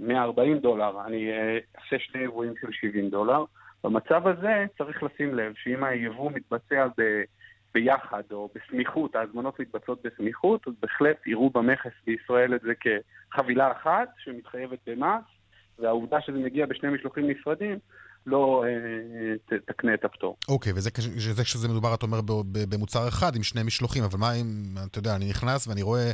[0.00, 3.44] 140 אה, דולר, אני אה, אעשה שני אירועים של 70 דולר.
[3.84, 7.22] במצב הזה צריך לשים לב שאם היבוא מתבצע ב...
[7.74, 14.08] ביחד או בסמיכות, ההזמנות מתבצעות בסמיכות, אז בהחלט יראו במכס בישראל את זה כחבילה אחת
[14.18, 15.24] שמתחייבת במס,
[15.78, 17.78] והעובדה שזה מגיע בשני משלוחים נפרדים
[18.26, 20.36] לא אה, תקנה את הפטור.
[20.48, 20.90] אוקיי, וזה
[21.44, 22.20] כשזה מדובר, אתה אומר,
[22.52, 24.46] במוצר אחד עם שני משלוחים, אבל מה אם,
[24.90, 26.10] אתה יודע, אני נכנס ואני רואה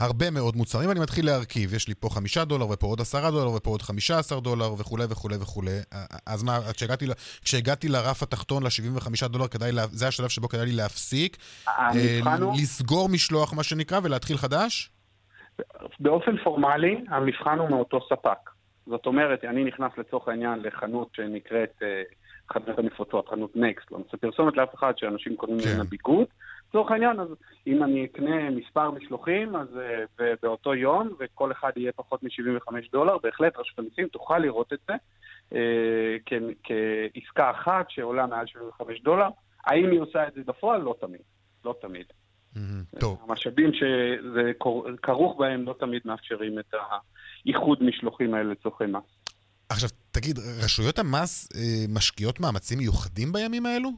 [0.00, 3.50] הרבה מאוד מוצרים, ואני מתחיל להרכיב, יש לי פה חמישה דולר, ופה עוד עשרה דולר,
[3.50, 5.78] ופה עוד חמישה עשר דולר, וכולי וכולי וכולי.
[6.26, 7.06] אז מה, כשהגעתי,
[7.44, 11.36] כשהגעתי לרף התחתון, ל-75 דולר, כדאי, לה, זה השלב שבו כדאי לי להפסיק,
[11.68, 11.88] אה,
[12.62, 14.90] לסגור משלוח, מה שנקרא, ולהתחיל חדש?
[16.00, 18.51] באופן פורמלי, המבחן הוא מאותו ספק.
[18.86, 22.02] זאת אומרת, אני נכנס לצורך העניין לחנות שנקראת אה,
[22.52, 25.68] חנות המפוצות, חנות נקסט, לא נעשה פרסומת לאף אחד שאנשים קונים כן.
[25.68, 26.26] ממנה ביגוד.
[26.68, 27.28] לצורך העניין, אז
[27.66, 33.16] אם אני אקנה מספר משלוחים, אז uh, באותו יום, וכל אחד יהיה פחות מ-75 דולר,
[33.22, 34.94] בהחלט רשות המיסים תוכל לראות את זה
[35.50, 35.54] uh,
[36.62, 39.28] כעסקה אחת שעולה מעל 75 דולר.
[39.66, 40.80] האם היא עושה את זה בפועל?
[40.80, 41.20] לא תמיד.
[41.64, 42.06] לא תמיד.
[42.54, 43.24] Mm-hmm, טוב.
[43.28, 44.52] המשאבים שזה
[45.02, 46.74] כרוך בהם לא תמיד מאפשרים את
[47.46, 49.22] האיחוד משלוחים האלה לצורכי מס.
[49.68, 53.90] עכשיו, תגיד, רשויות המס אה, משקיעות מאמצים מיוחדים בימים האלו?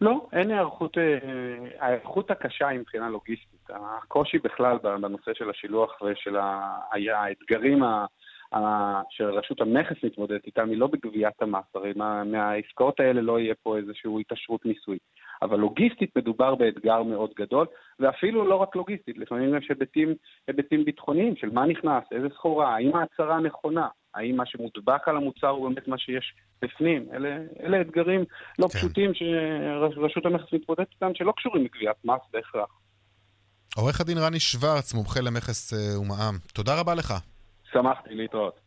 [0.00, 1.18] לא, אין היערכות, אה,
[1.78, 3.54] ההיערכות הקשה היא מבחינה לוגיסטית.
[3.70, 6.36] הקושי בכלל בנושא של השילוח ושל
[7.14, 7.82] האתגרים
[9.10, 13.76] שרשות המכס מתמודדת איתם היא לא בגביית המס, הרי מה, מהעסקאות האלה לא יהיה פה
[13.76, 14.98] איזושהי התעשרות מיסוי.
[15.42, 17.66] אבל לוגיסטית מדובר באתגר מאוד גדול,
[18.00, 20.14] ואפילו לא רק לוגיסטית, לפעמים יש היבטים,
[20.48, 25.48] היבטים ביטחוניים של מה נכנס, איזה סחורה, האם ההצהרה נכונה, האם מה שמודבק על המוצר
[25.48, 27.08] הוא באמת מה שיש בפנים.
[27.12, 28.24] אלה, אלה אתגרים
[28.58, 28.78] לא כן.
[28.78, 32.68] פשוטים שרשות המכס מתמודדת איתם, שלא קשורים לגביית מס בהכרח.
[33.76, 37.14] עורך הדין רני שוורץ, מומחה למכס אה, ומע"מ, תודה רבה לך.
[37.72, 38.60] שמחתי להתראות.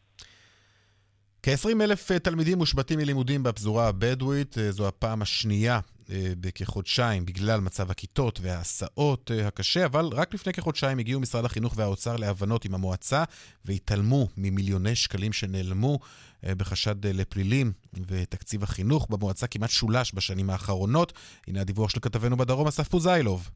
[1.44, 7.92] כ-20 אלף אה, תלמידים מושבתים מלימודים בפזורה הבדואית, אה, זו הפעם השנייה בכחודשיים בגלל מצב
[7.92, 13.24] הכיתות וההסעות הקשה, אבל רק לפני כחודשיים הגיעו משרד החינוך והאוצר להבנות עם המועצה
[13.66, 16.00] והתעלמו ממיליוני שקלים שנעלמו
[16.44, 17.72] בחשד לפלילים,
[18.08, 21.14] ותקציב החינוך במועצה כמעט שולש בשנים האחרונות.
[21.48, 23.50] הנה הדיווח של כתבנו בדרום, אסף פוזיילוב.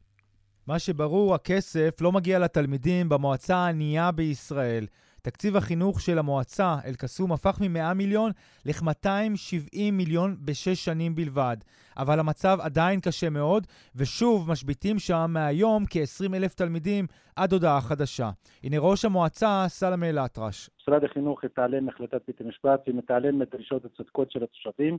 [0.66, 4.86] מה שברור, הכסף לא מגיע לתלמידים במועצה הענייה בישראל.
[5.22, 8.32] תקציב החינוך של המועצה אל-קסום הפך מ-100 מיליון
[8.66, 11.56] ל-270 מיליון בשש שנים בלבד.
[11.96, 17.06] אבל המצב עדיין קשה מאוד, ושוב משביתים שם מהיום כ-20 אלף תלמידים
[17.36, 18.30] עד הודעה חדשה.
[18.62, 20.70] הנה ראש המועצה, סלמה אל-אטרש.
[20.82, 24.98] משרד החינוך התעלם מהחלטת בית המשפט ומתעלם מדרישות הצודקות של התושבים.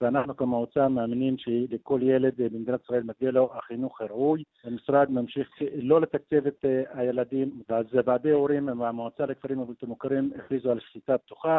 [0.00, 4.42] ואנחנו כמועצה מאמינים שלכל ילד במדינת ישראל מגיע לו החינוך הראוי.
[4.64, 5.48] המשרד ממשיך
[5.82, 11.18] לא לתקצב את אה, הילדים, ואז ועדי הורים מהמועצה לכפרים הבלתי מוכרים הכריזו על שליטה
[11.18, 11.58] פתוחה.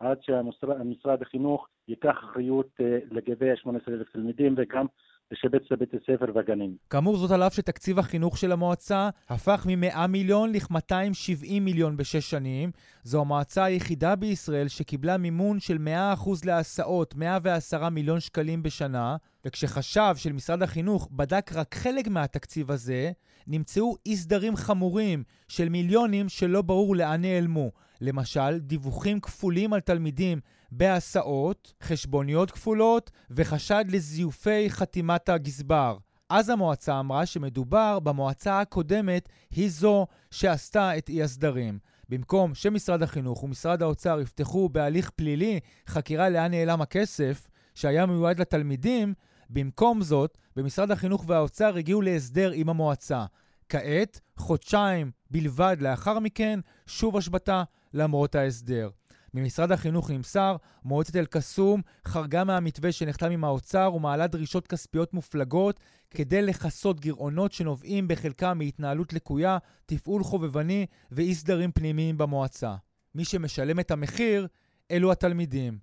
[0.00, 4.86] עד שמשרד החינוך ייקח אחריות אה, לגבי ה-18,000 תלמידים וגם
[5.30, 6.76] לשבץ לבתי ספר והגנים.
[6.90, 12.70] כאמור, זאת על אף שתקציב החינוך של המועצה הפך מ-100 מיליון ל-270 מיליון בשש שנים.
[13.02, 15.78] זו המועצה היחידה בישראל שקיבלה מימון של
[16.16, 23.10] 100% להסעות, 110 מיליון שקלים בשנה, וכשחשב של משרד החינוך בדק רק חלק מהתקציב הזה,
[23.46, 27.70] נמצאו אי סדרים חמורים של מיליונים שלא ברור לאן נעלמו.
[28.00, 30.40] למשל, דיווחים כפולים על תלמידים
[30.72, 35.96] בהסעות, חשבוניות כפולות וחשד לזיופי חתימת הגזבר.
[36.28, 41.78] אז המועצה אמרה שמדובר במועצה הקודמת היא זו שעשתה את אי הסדרים.
[42.08, 49.14] במקום שמשרד החינוך ומשרד האוצר יפתחו בהליך פלילי חקירה לאן נעלם הכסף שהיה מיועד לתלמידים,
[49.50, 53.24] במקום זאת, במשרד החינוך והאוצר הגיעו להסדר עם המועצה.
[53.68, 57.62] כעת, חודשיים בלבד לאחר מכן, שוב השבתה
[57.94, 58.90] למרות ההסדר.
[59.34, 66.42] ממשרד החינוך נמסר, מועצת אל-קסום חרגה מהמתווה שנחתם עם האוצר ומעלה דרישות כספיות מופלגות כדי
[66.42, 72.74] לכסות גירעונות שנובעים בחלקם מהתנהלות לקויה, תפעול חובבני ואי סדרים פנימיים במועצה.
[73.14, 74.46] מי שמשלם את המחיר
[74.90, 75.78] אלו התלמידים.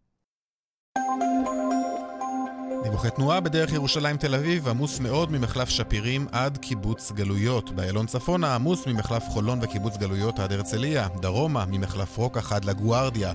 [2.98, 7.72] דיווחי תנועה בדרך ירושלים תל אביב עמוס מאוד ממחלף שפירים עד קיבוץ גלויות.
[7.72, 11.08] באיילון צפונה עמוס ממחלף חולון וקיבוץ גלויות עד הרצליה.
[11.22, 13.32] דרומה ממחלף רוקח עד לגוארדיה.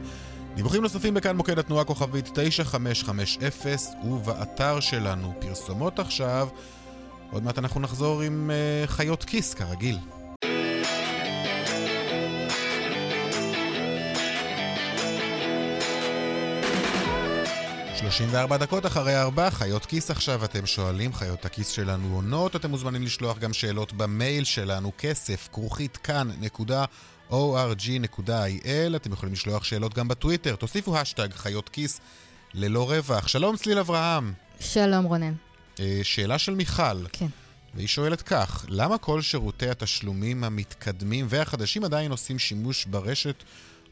[0.55, 6.49] דיווחים נוספים בכאן מוקד התנועה כוכבית 9550 ובאתר שלנו פרסומות עכשיו.
[7.31, 9.99] עוד מעט אנחנו נחזור עם uh, חיות כיס כרגיל.
[18.03, 23.03] 34 דקות אחרי ארבע, חיות כיס עכשיו, אתם שואלים, חיות הכיס שלנו עונות, אתם מוזמנים
[23.03, 30.99] לשלוח גם שאלות במייל שלנו, כסף, כרוכית כאן.org.il, אתם יכולים לשלוח שאלות גם בטוויטר, תוסיפו
[30.99, 32.01] השטג חיות כיס
[32.55, 33.29] ללא רווח.
[33.29, 34.33] שלום צליל אברהם.
[34.61, 35.35] שלום רונן.
[35.81, 37.07] אה, שאלה של מיכל.
[37.13, 37.27] כן.
[37.75, 43.43] והיא שואלת כך, למה כל שירותי התשלומים המתקדמים והחדשים עדיין עושים שימוש ברשת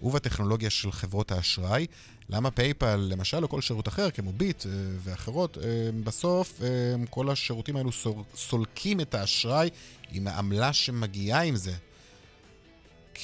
[0.03, 1.87] ובטכנולוגיה של חברות האשראי.
[2.33, 4.71] למה PayPal, למשל, או כל שירות אחר, כמו ביט אה,
[5.05, 6.69] ואחרות, אה, בסוף אה,
[7.11, 7.91] כל השירותים האלו
[8.35, 9.71] סולקים את האשראי
[10.13, 11.73] עם העמלה שמגיעה עם זה.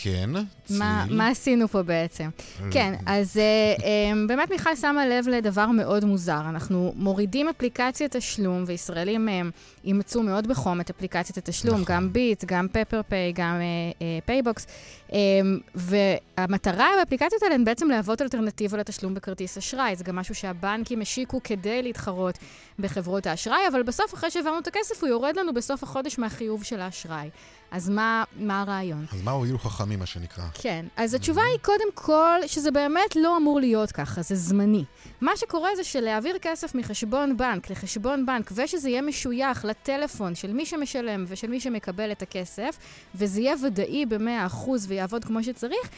[0.03, 0.31] כן,
[0.65, 0.79] צליל.
[0.79, 2.29] מה, מה עשינו פה בעצם?
[2.71, 3.41] כן, אז
[4.29, 6.41] באמת מיכל שמה לב לדבר מאוד מוזר.
[6.49, 9.51] אנחנו מורידים אפליקציית תשלום, וישראלים אממ,
[9.87, 11.95] אימצו מאוד בחום את אפליקציית התשלום, נכון.
[11.95, 13.61] גם ביט, גם פפר Pay, גם
[14.25, 14.67] פייבוקס.
[14.67, 15.15] אה, אה, אממ,
[15.75, 19.97] והמטרה באפליקציות האלה הן בעצם להוות אלטרנטיבה לתשלום בכרטיס אשראי.
[19.97, 22.39] זה גם משהו שהבנקים השיקו כדי להתחרות
[22.79, 26.81] בחברות האשראי, אבל בסוף, אחרי שהעברנו את הכסף, הוא יורד לנו בסוף החודש מהחיוב של
[26.81, 27.31] האשראי.
[27.71, 29.07] אז מה, מה הרעיון?
[29.13, 30.45] אז מה הועילו חכמים, מה שנקרא?
[30.55, 34.85] כן, אז התשובה היא קודם כל שזה באמת לא אמור להיות ככה, זה זמני.
[35.21, 40.67] מה שקורה זה שלהעביר כסף מחשבון בנק לחשבון בנק, ושזה יהיה משוייך לטלפון של מי
[40.67, 42.79] שמשלם ושל מי שמקבל את הכסף,
[43.15, 45.89] וזה יהיה ודאי ב-100% ויעבוד כמו שצריך,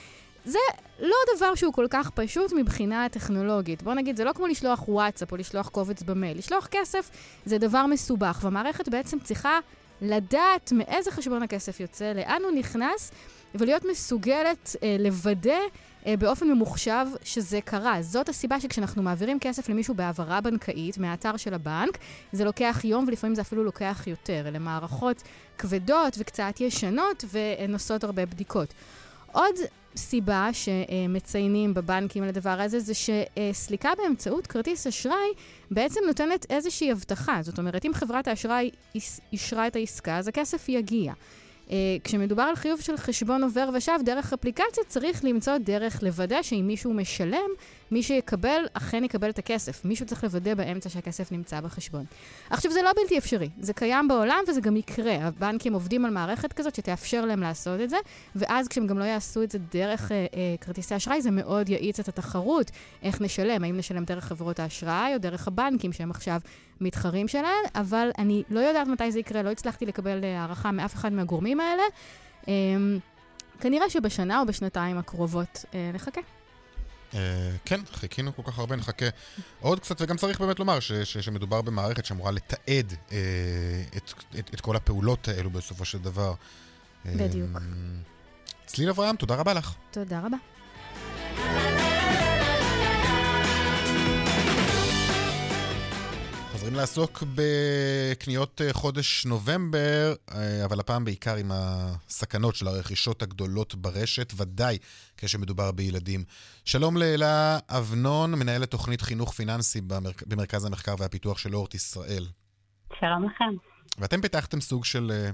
[0.45, 0.59] זה
[1.01, 3.83] לא דבר שהוא כל כך פשוט מבחינה טכנולוגית.
[3.83, 6.39] בוא נגיד, זה לא כמו לשלוח וואטסאפ או לשלוח קובץ במייל.
[6.39, 7.11] לשלוח כסף
[7.45, 9.59] זה דבר מסובך, והמערכת בעצם צריכה
[10.03, 13.11] לדעת מאיזה חשבון הכסף יוצא, לאן הוא נכנס,
[13.55, 15.59] ולהיות מסוגלת אה, לוודא
[16.07, 18.03] באופן ממוחשב שזה קרה.
[18.03, 21.99] זאת הסיבה שכשאנחנו מעבירים כסף למישהו בהעברה בנקאית מהאתר של הבנק,
[22.33, 24.49] זה לוקח יום ולפעמים זה אפילו לוקח יותר.
[24.49, 25.23] אלה מערכות
[25.59, 28.75] כבדות וקצת ישנות ונושאות הרבה בדיקות.
[29.33, 29.55] עוד
[29.97, 35.29] סיבה שמציינים בבנקים על הדבר הזה, זה שסליקה באמצעות כרטיס אשראי
[35.71, 37.39] בעצם נותנת איזושהי הבטחה.
[37.43, 38.71] זאת אומרת, אם חברת האשראי
[39.33, 41.13] אישרה את העסקה, אז הכסף יגיע.
[41.69, 41.71] Uh,
[42.05, 46.95] כשמדובר על חיוב של חשבון עובר ושב דרך אפליקציה, צריך למצוא דרך לוודא שאם מישהו
[46.95, 47.51] משלם,
[47.91, 49.85] מי שיקבל, אכן יקבל את הכסף.
[49.85, 52.05] מישהו צריך לוודא באמצע שהכסף נמצא בחשבון.
[52.51, 53.51] עכשיו, זה לא בלתי אפשרי.
[53.61, 55.15] זה קיים בעולם וזה גם יקרה.
[55.15, 57.97] הבנקים עובדים על מערכת כזאת שתאפשר להם לעשות את זה,
[58.37, 62.01] ואז כשהם גם לא יעשו את זה דרך uh, uh, כרטיסי אשראי, זה מאוד יאיץ
[62.01, 62.71] את התחרות.
[63.03, 63.65] איך נשלם?
[63.65, 66.41] האם נשלם דרך חברות האשראי או דרך הבנקים שהם עכשיו
[66.81, 67.65] מתחרים שלהן?
[67.75, 71.83] אבל אני לא יודעת מתי זה יקרה, לא הצלחתי לקבל הערכה מאף אחד מהגורמים האלה.
[72.43, 72.49] Um,
[73.61, 76.38] כנראה שבשנה או בשנתיים הקרובות uh, נחכה.
[77.15, 77.21] אה,
[77.65, 79.07] כן, חיכינו כל כך הרבה, נחכה
[79.61, 83.19] עוד קצת, וגם צריך באמת לומר שמדובר במערכת שאמורה לתעד אה,
[84.39, 86.35] את כל הפעולות האלו בסופו של דבר.
[87.05, 87.51] בדיוק.
[87.55, 87.61] אה,
[88.67, 89.75] צליל אברהם, תודה רבה לך.
[89.91, 91.78] תודה רבה.
[96.69, 103.75] חוזרים לעסוק בקניות אה, חודש נובמבר, אה, אבל הפעם בעיקר עם הסכנות של הרכישות הגדולות
[103.75, 104.79] ברשת, ודאי
[105.17, 106.25] כשמדובר בילדים.
[106.65, 109.81] שלום לאלה אבנון, מנהלת תוכנית חינוך פיננסי
[110.27, 112.27] במרכז המחקר והפיתוח של אורט ישראל.
[113.01, 113.57] שלום לכם.
[113.99, 115.31] ואתם פיתחתם סוג של אה,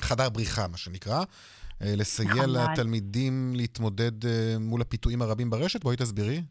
[0.00, 1.24] חדר בריחה, מה שנקרא,
[1.80, 4.12] לסייע נכון לתלמידים להתמודד
[4.60, 5.84] מול הפיתויים הרבים ברשת?
[5.84, 6.42] בואי תסבירי.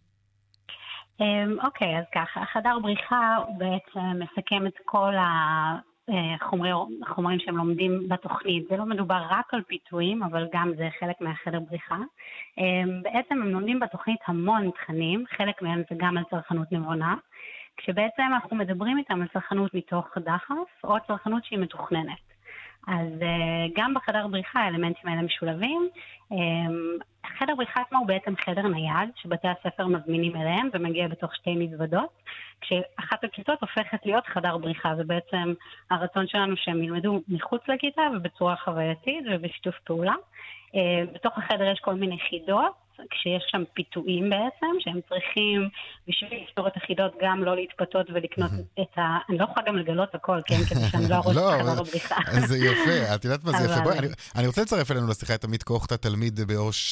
[1.22, 5.14] אמ, אוקיי, אז ככה, חדר בריחה הוא בעצם מסכם את כל
[7.02, 8.68] החומרים שהם לומדים בתוכנית.
[8.70, 11.98] זה לא מדובר רק על פיתויים, אבל גם זה חלק מהחדר בריחה.
[12.58, 17.16] אמ, בעצם הם לומדים בתוכנית המון תכנים, חלק מהם זה גם על צרכנות נבונה.
[17.78, 22.31] כשבעצם אנחנו מדברים איתם על צרכנות מתוך דחף, או צרכנות שהיא מתוכננת.
[22.88, 25.90] אז uh, גם בחדר בריחה האלמנטים האלה משולבים.
[26.34, 26.36] Um,
[27.40, 32.10] חדר בריחה עצמו הוא בעצם חדר נייד, שבתי הספר מזמינים אליהם ומגיע בתוך שתי מזוודות,
[32.62, 34.96] כשאחת הכיתות הופכת להיות חדר בריחה.
[34.96, 35.54] זה בעצם
[35.90, 40.14] הרצון שלנו שהם ילמדו מחוץ לכיתה ובצורה חווייתית ובשיתוף פעולה.
[40.72, 40.76] Uh,
[41.14, 42.74] בתוך החדר יש כל מיני חידות,
[43.12, 45.70] כשיש שם פיתויים בעצם, שהם צריכים
[46.08, 48.52] בשביל לפתור את החידות גם לא להתפתות ולקנות
[48.82, 49.18] את ה...
[49.30, 50.56] אני לא יכולה גם לגלות הכל, כן?
[50.70, 52.16] כדי שאני לא ארוץ את חדר הבריחה.
[52.48, 53.82] זה יפה, את יודעת מה זה יפה?
[53.84, 53.98] בואי,
[54.36, 56.40] אני רוצה לצרף אלינו לשיחה את עמית קוכטה, תלמיד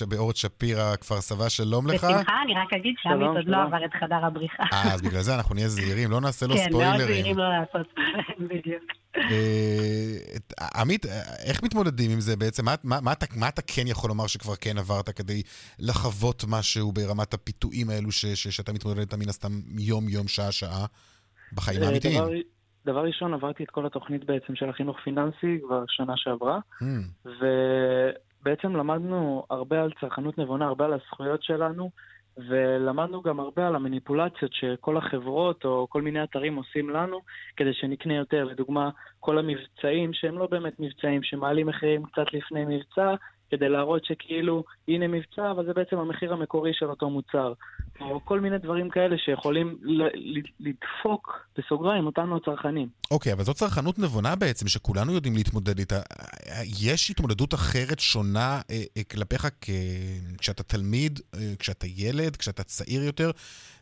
[0.10, 2.04] באורת שפירא, כפר סבא, שלום לך.
[2.04, 4.64] בשמחה, אני רק אגיד שעמית עוד לא עבר את חדר הבריחה.
[4.74, 6.92] אה, אז בגלל זה אנחנו נהיה זהירים, לא נעשה לו ספוילרים.
[6.92, 7.94] כן, מאוד זהירים לא לעשות,
[8.50, 8.84] בדיוק.
[9.17, 11.06] אה, עמית,
[11.45, 12.65] איך מתמודדים עם זה בעצם?
[12.65, 15.41] מה, מה, מה, אתה, מה אתה כן יכול לומר שכבר כן עברת כדי
[15.80, 20.86] לחוות משהו ברמת הפיתויים האלו ש, ש, שאתה מתמודד איתם מן הסתם יום-יום, שעה-שעה,
[21.54, 22.17] בחיים אה, האמיתיים?
[22.17, 22.30] דבר,
[22.86, 27.26] דבר ראשון, עברתי את כל התוכנית בעצם של החינוך פיננסי כבר שנה שעברה, hmm.
[27.26, 31.89] ובעצם למדנו הרבה על צרכנות נבונה, הרבה על הזכויות שלנו.
[32.38, 37.20] ולמדנו גם הרבה על המניפולציות שכל החברות או כל מיני אתרים עושים לנו
[37.58, 38.44] כדי שנקנה יותר.
[38.44, 38.89] לדוגמה,
[39.20, 43.15] כל המבצעים שהם לא באמת מבצעים, שמעלים מחירים קצת לפני מבצע,
[43.50, 47.54] כדי להראות שכאילו, הנה מבצע, אבל זה בעצם המחיר המקורי של אותו מוצר.
[48.02, 49.78] או כל מיני דברים כאלה שיכולים
[50.60, 52.88] לדפוק, בסוגריים, אותנו הצרכנים.
[53.12, 56.00] אוקיי, okay, אבל זו צרכנות נבונה בעצם, שכולנו יודעים להתמודד איתה.
[56.84, 59.70] יש התמודדות אחרת, שונה אה, אה, כלפיך כ...
[60.38, 63.32] כשאתה תלמיד, אה, כשאתה ילד, כשאתה צעיר יותר,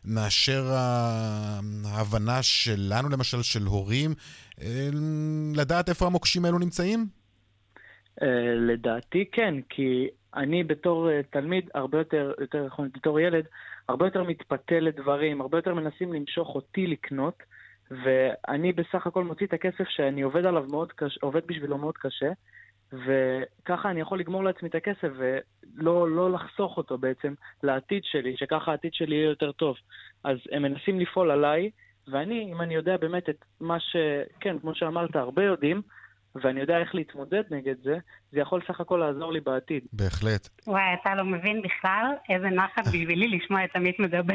[0.04, 0.64] מאשר
[1.84, 4.10] ההבנה שלנו, למשל, של הורים,
[5.54, 7.06] לדעת איפה המוקשים האלו נמצאים?
[8.56, 13.44] לדעתי כן, כי אני בתור תלמיד, הרבה יותר, יותר נכון, בתור ילד,
[13.88, 17.42] הרבה יותר מתפתה לדברים, הרבה יותר מנסים למשוך אותי לקנות,
[17.90, 22.30] ואני בסך הכל מוציא את הכסף שאני עובד עליו מאוד קשה, עובד בשבילו מאוד קשה,
[22.92, 28.70] וככה אני יכול לגמור לעצמי את הכסף ולא לא לחסוך אותו בעצם לעתיד שלי, שככה
[28.70, 29.76] העתיד שלי יהיה יותר טוב.
[30.24, 31.70] אז הם מנסים לפעול עליי,
[32.08, 33.96] ואני, אם אני יודע באמת את מה ש...
[34.40, 35.82] כן, כמו שאמרת, הרבה יודעים,
[36.42, 37.98] ואני יודע איך להתמודד נגד זה,
[38.32, 39.82] זה יכול סך הכל לעזור לי בעתיד.
[39.92, 40.48] בהחלט.
[40.66, 44.34] וואי, אתה לא מבין בכלל איזה נחת בשבילי לשמוע את עמית מדבר.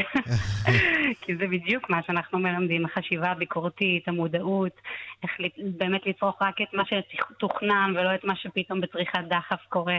[1.21, 4.81] כי זה בדיוק מה שאנחנו מלמדים, החשיבה הביקורתית, המודעות,
[5.23, 5.31] איך
[5.77, 9.97] באמת לצרוך רק את מה שתוכנן ולא את מה שפתאום בצריכת דחף קורה.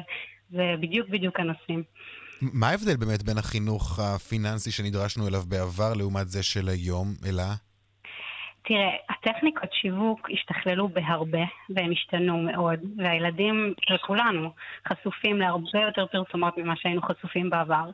[0.51, 1.83] זה בדיוק בדיוק הנושאים.
[2.41, 7.55] מה ההבדל באמת בין החינוך הפיננסי שנדרשנו אליו בעבר לעומת זה של היום, אלה?
[8.67, 8.91] תראה,
[9.27, 14.51] הטכניקות שיווק השתכללו בהרבה והם השתנו מאוד, והילדים, וכולנו,
[14.89, 17.91] חשופים להרבה יותר פרסומות ממה שהיינו חשופים בעבר.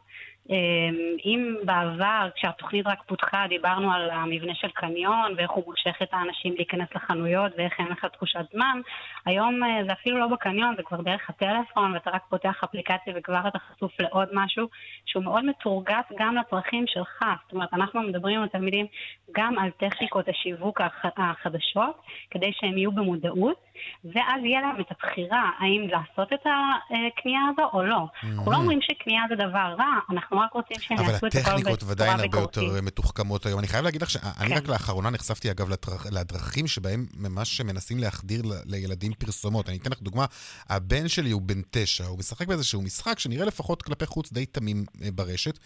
[0.50, 6.08] אמ, אם בעבר, כשהתוכנית רק פותחה, דיברנו על המבנה של קניון ואיך הוא מושך את
[6.12, 8.80] האנשים להיכנס לחנויות ואיך אין לך תחושת זמן,
[9.26, 13.48] היום אה, זה אפילו לא בקניון, זה כבר דרך הטלפון ואתה רק פותח אפליקציה וכבר
[13.48, 14.68] אתה חשוף לעוד משהו
[15.06, 17.24] שהוא מאוד מתורגת גם לצרכים שלך.
[17.42, 18.86] זאת אומרת, אנחנו מדברים עם התלמידים
[19.32, 20.80] גם על טכניקות השיווק
[21.20, 23.69] החדשות, כדי שהם יהיו במודעות,
[24.04, 28.06] ואז יהיה להם את הבחירה האם לעשות את הקנייה הזו או לא.
[28.22, 31.56] אנחנו לא אומרים שקנייה זה דבר רע, אנחנו רק רוצים שהם יעשו את הכל בצורה
[31.56, 31.82] ביקורתית.
[31.82, 33.58] אבל הטכניקות ודאי הרבה יותר מתוחכמות היום.
[33.58, 34.54] אני חייב להגיד לך שאני כן.
[34.54, 35.68] רק לאחרונה נחשפתי אגב
[36.10, 39.68] לדרכים שבהם ממש מנסים להחדיר לילדים פרסומות.
[39.68, 40.24] אני אתן לך דוגמה,
[40.68, 44.84] הבן שלי הוא בן תשע, הוא משחק באיזשהו משחק שנראה לפחות כלפי חוץ די תמים
[45.02, 45.58] אה, ברשת,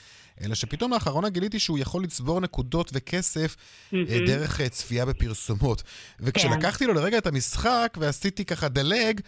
[0.44, 3.56] אלא שפתאום לאחרונה גיליתי שהוא יכול לצבור נקודות וכסף.
[4.26, 5.82] דרך אה, צפייה בפרסומות.
[6.20, 6.84] וכשלקחתי.
[6.86, 9.20] לו לרגע את המשחק ועשיתי ככה דלג,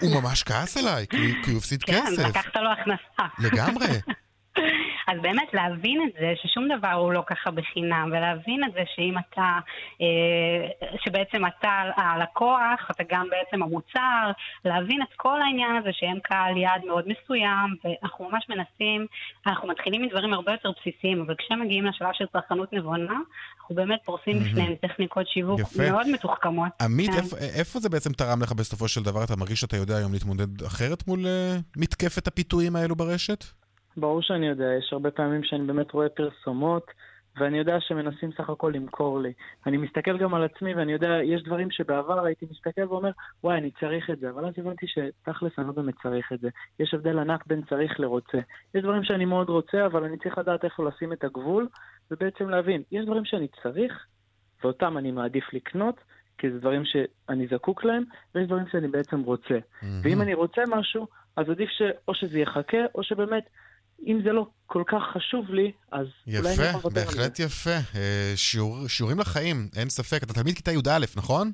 [0.00, 2.22] הוא ממש כעס עליי, כי, כי הוא הפסיד כן, כסף.
[2.22, 3.34] כן, לקחת לו הכנסה.
[3.38, 3.86] לגמרי.
[5.10, 9.14] אז באמת להבין את זה, ששום דבר הוא לא ככה בחינם, ולהבין את זה שאם
[9.18, 9.58] אתה,
[10.00, 14.30] אה, שבעצם אתה הלקוח, אתה גם בעצם המוצר,
[14.64, 19.06] להבין את כל העניין הזה שהם קהל יעד מאוד מסוים, ואנחנו ממש מנסים,
[19.46, 23.18] אנחנו מתחילים מדברים הרבה יותר בסיסיים, אבל כשמגיעים לשלב של צרכנות נבונה,
[23.60, 25.90] אנחנו באמת פורסים בפניהם טכניקות שיווק יפה.
[25.90, 26.72] מאוד מתוחכמות.
[26.80, 27.16] עמית, כן.
[27.16, 29.24] איפה, איפה זה בעצם תרם לך בסופו של דבר?
[29.24, 33.59] אתה מרגיש שאתה יודע היום להתמודד אחרת מול uh, מתקפת הפיתויים האלו ברשת?
[34.00, 36.90] ברור שאני יודע, יש הרבה פעמים שאני באמת רואה פרסומות,
[37.36, 39.32] ואני יודע שמנסים סך הכל למכור לי.
[39.66, 43.10] אני מסתכל גם על עצמי, ואני יודע, יש דברים שבעבר הייתי מסתכל ואומר,
[43.44, 46.48] וואי, אני צריך את זה, אבל אז הבנתי שתכלס אני לא באמת צריך את זה.
[46.80, 48.38] יש הבדל ענק בין צריך לרוצה.
[48.74, 51.68] יש דברים שאני מאוד רוצה, אבל אני צריך לדעת איפה לשים את הגבול,
[52.10, 54.06] ובעצם להבין, יש דברים שאני צריך,
[54.64, 56.00] ואותם אני מעדיף לקנות,
[56.38, 59.54] כי זה דברים שאני זקוק להם, ויש דברים שאני בעצם רוצה.
[59.58, 59.86] Mm-hmm.
[60.02, 63.44] ואם אני רוצה משהו, אז עדיף שאו שזה יחכה, או שבאמת,
[64.06, 67.16] אם זה לא כל כך חשוב לי, אז יפה, אולי אני יכול לוותר על זה.
[67.16, 67.70] בהחלט יפה.
[67.70, 70.22] אה, שיעור, שיעורים לחיים, אין ספק.
[70.22, 71.52] אתה תלמיד כיתה י"א, נכון?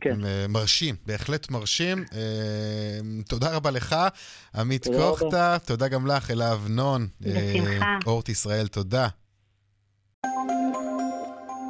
[0.00, 0.24] כן.
[0.24, 2.04] אה, מרשים, בהחלט מרשים.
[2.12, 3.96] אה, תודה רבה לך,
[4.54, 7.06] עמית קוכטה, תודה גם לך, אלה אבנון.
[7.20, 7.98] בשמחה.
[8.06, 9.08] אורט ישראל, תודה.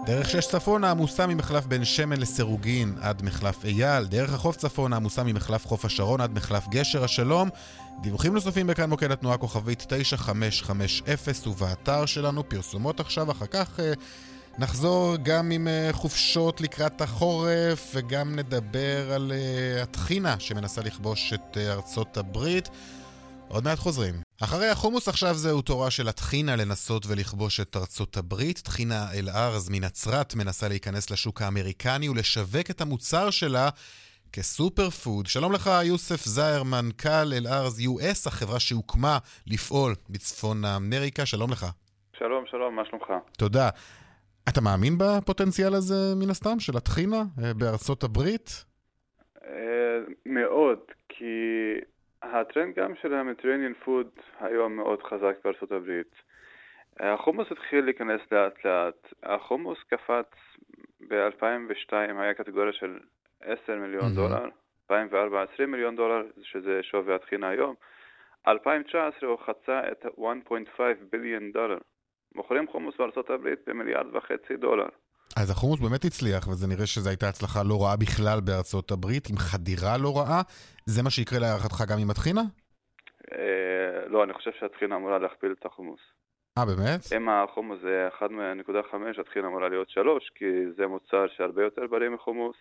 [0.06, 5.22] דרך שש צפונה עמוסה ממחלף בן שמן לסירוגין עד מחלף אייל, דרך החוף צפונה עמוסה
[5.22, 7.48] ממחלף חוף השרון עד מחלף גשר השלום.
[8.00, 13.92] דיווחים נוספים בכאן מוקד התנועה כוכבית 9550 ובאתר שלנו פרסומות עכשיו, אחר כך אה,
[14.58, 21.58] נחזור גם עם אה, חופשות לקראת החורף וגם נדבר על אה, הטחינה שמנסה לכבוש את
[21.58, 22.68] ארצות הברית.
[23.48, 24.14] עוד מעט חוזרים.
[24.42, 28.58] אחרי החומוס עכשיו זהו תורה של הטחינה לנסות ולכבוש את ארצות הברית.
[28.58, 33.68] טחינה אל-ארז מנצרת מנסה להיכנס לשוק האמריקני ולשווק את המוצר שלה
[34.32, 35.26] כ super food.
[35.26, 41.26] שלום לך, יוסף זאהר, מנכ"ל אל-ארז US, החברה שהוקמה לפעול בצפון אמריקה.
[41.26, 41.66] שלום לך.
[42.18, 43.08] שלום, שלום, מה שלומך?
[43.38, 43.68] תודה.
[44.48, 48.64] אתה מאמין בפוטנציאל הזה, מן הסתם, של הטחינה אה, בארצות הברית?
[49.44, 50.78] אה, מאוד,
[51.08, 51.24] כי
[52.32, 54.08] הטרנד גם של ה Mediterranean food
[54.40, 56.14] היום מאוד חזק בארצות הברית.
[57.00, 59.12] החומוס התחיל להיכנס לאט לאט.
[59.22, 60.30] החומוס קפץ
[61.08, 62.98] ב-2002, היה קטגוריה של
[63.40, 64.14] 10 מיליון mm-hmm.
[64.14, 64.48] דולר,
[64.90, 67.74] 2004 20 מיליון דולר, שזה שווי הטחינה היום.
[68.46, 71.78] 2019 הוא חצה את 1.5 ביליון דולר.
[72.34, 74.88] מוכרים חומוס בארצות הברית במיליארד וחצי דולר.
[75.36, 79.36] אז החומוס באמת הצליח, וזה נראה שזו הייתה הצלחה לא רעה בכלל בארצות הברית, עם
[79.36, 80.42] חדירה לא רעה.
[80.86, 82.42] זה מה שיקרה להערכתך גם עם הטחינה?
[83.32, 86.00] אה, לא, אני חושב שהטחינה אמורה להכפיל את החומוס.
[86.58, 87.00] אה, באמת?
[87.16, 90.44] אם החומוס זה 1.5, הטחינה אמורה להיות 3, כי
[90.76, 92.56] זה מוצר שהרבה יותר בריא מחומוס.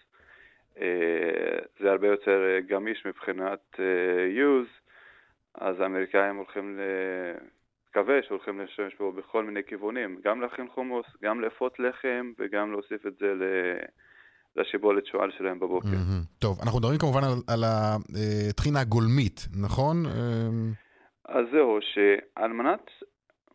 [0.77, 3.75] אה, זה הרבה יותר גמיש מבחינת
[4.35, 4.73] use,
[5.55, 6.81] אז האמריקאים הולכים ל...
[7.97, 13.05] מקווה שהולכים להשתמש בו בכל מיני כיוונים, גם להכין חומוס, גם לאפות לחם וגם להוסיף
[13.07, 13.33] את זה
[14.55, 15.87] לשיבולת שועל שלהם בבוקר.
[15.87, 16.39] Mm-hmm.
[16.39, 20.05] טוב, אנחנו מדברים כמובן על, על הטחינה הגולמית, נכון?
[21.25, 22.85] אז זהו, שעל מנת,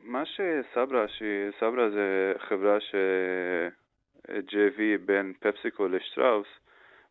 [0.00, 2.94] מה שסברה, שסברה זה חברה ש...
[4.28, 6.46] JV בין פפסיקו לשטראוס,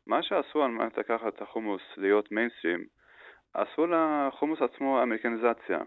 [0.07, 2.85] מה שעשו על מנת לקחת את החומוס להיות מיינסטרים,
[3.53, 5.79] עשו לחומוס עצמו אמריקניזציה.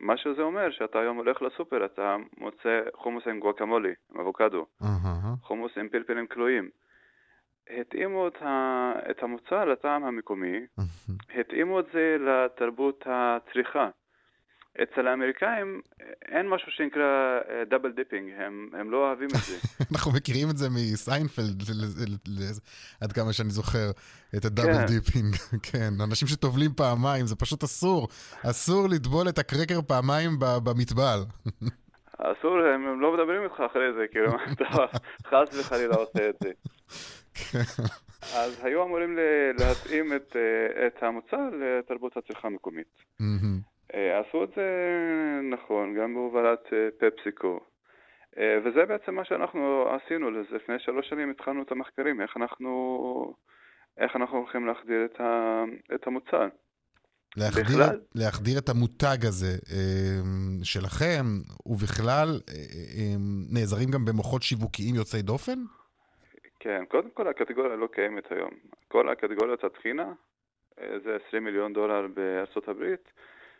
[0.00, 4.86] מה שזה אומר, שאתה היום הולך לסופר, אתה מוצא חומוס עם גואקמולי, עם אבוקדו, uh-huh.
[5.42, 6.70] חומוס עם פלפלים כלואים.
[7.70, 11.40] התאימו את, המוצר לטעם המקומי, uh-huh.
[11.40, 13.90] התאימו את זה לתרבות הצריכה.
[14.82, 15.80] אצל האמריקאים
[16.28, 19.56] אין משהו שנקרא double dipping, הם, הם לא אוהבים את זה.
[19.92, 21.62] אנחנו מכירים את זה מסיינפלד,
[23.00, 23.90] עד כמה שאני זוכר,
[24.36, 24.86] את ה double כן.
[24.86, 25.34] dipping.
[25.72, 28.08] כן, אנשים שטובלים פעמיים, זה פשוט אסור.
[28.50, 30.30] אסור לטבול את הקרקר פעמיים
[30.64, 31.18] במטבל.
[32.18, 34.64] אסור, הם לא מדברים איתך אחרי זה, כאילו, אתה
[35.26, 36.50] חס וחלילה עושה את זה.
[37.34, 37.82] כן.
[38.34, 39.18] אז היו אמורים
[39.58, 43.02] להתאים את, אה, את המוצר לתרבות הצריכה המקומית.
[43.94, 44.68] אה, עשו את זה
[45.50, 47.60] נכון, גם בהובלת אה, פפסיקו.
[48.38, 50.56] אה, וזה בעצם מה שאנחנו עשינו לזה.
[50.56, 53.34] לפני שלוש שנים התחלנו את המחקרים, איך אנחנו,
[53.98, 55.64] איך אנחנו הולכים להחדיר את, ה,
[55.94, 56.48] את המוצר.
[57.36, 57.76] להחדיר,
[58.14, 59.52] להחדיר את המותג הזה
[60.62, 61.24] שלכם,
[61.66, 62.28] ובכלל
[63.52, 65.58] נעזרים גם במוחות שיווקיים יוצאי דופן?
[66.60, 68.50] כן, קודם כל הקטגוריה לא קיימת היום.
[68.88, 70.12] כל הקטגוריות הטחינה
[71.04, 73.08] זה 20 מיליון דולר בארצות הברית.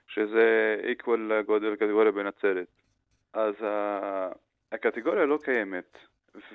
[0.08, 2.68] שזה equal לגודל הקטגוריה בנצרת.
[3.32, 3.54] אז
[4.72, 5.98] הקטגוריה לא קיימת,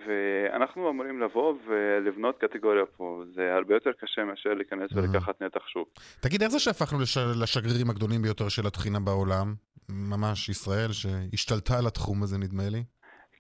[0.08, 3.24] ואנחנו אמורים לבוא ולבנות קטגוריה פה.
[3.34, 5.89] זה הרבה יותר קשה מאשר להיכנס ולקחת נתח שוק.
[6.22, 7.18] תגיד, איך זה שהפכנו לש...
[7.18, 9.54] לשגרירים הגדולים ביותר של הטחינה בעולם?
[9.89, 12.84] ממש ישראל, שהשתלטה על התחום הזה, נדמה לי.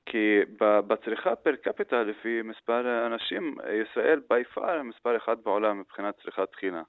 [0.05, 6.51] כי בצריכה פר קפיטה, לפי מספר אנשים, ישראל בי פאר מספר אחד בעולם מבחינת צריכת
[6.51, 6.83] טחינה.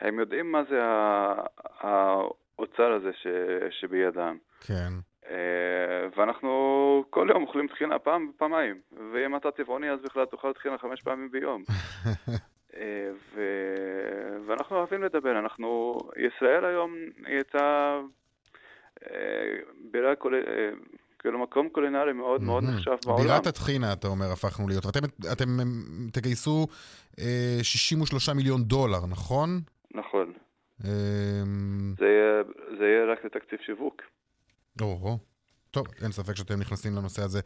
[0.00, 0.80] הם יודעים מה זה
[2.60, 3.26] האוצר הזה ש,
[3.80, 4.36] שבידם.
[4.60, 4.92] כן.
[5.22, 5.28] Uh,
[6.16, 6.50] ואנחנו
[7.10, 8.80] כל יום אוכלים טחינה פעם ופעמיים,
[9.12, 11.64] ואם אתה טבעוני אז בכלל תאכל טחינה חמש פעמים ביום.
[11.68, 11.70] uh,
[13.34, 13.40] ו...
[14.46, 16.94] ואנחנו אוהבים לדבר, אנחנו, ישראל היום
[17.26, 17.98] היא הייתה
[19.00, 19.06] uh,
[19.90, 20.42] בירה כולל,
[21.18, 23.22] כאילו מקום קולינרי מאוד מאוד נחשב בעולם.
[23.22, 24.86] בירת הטחינה, אתה אומר, הפכנו להיות.
[24.86, 25.00] ואתם
[25.32, 25.46] אתם,
[26.12, 26.66] תגייסו
[27.18, 29.60] אה, 63 מיליון דולר, נכון?
[29.94, 30.32] נכון.
[30.84, 31.42] אה...
[31.98, 32.42] זה, יהיה,
[32.78, 34.02] זה יהיה רק לתקציב שיווק.
[34.80, 35.18] או,
[35.70, 37.40] טוב, אין ספק שאתם נכנסים לנושא הזה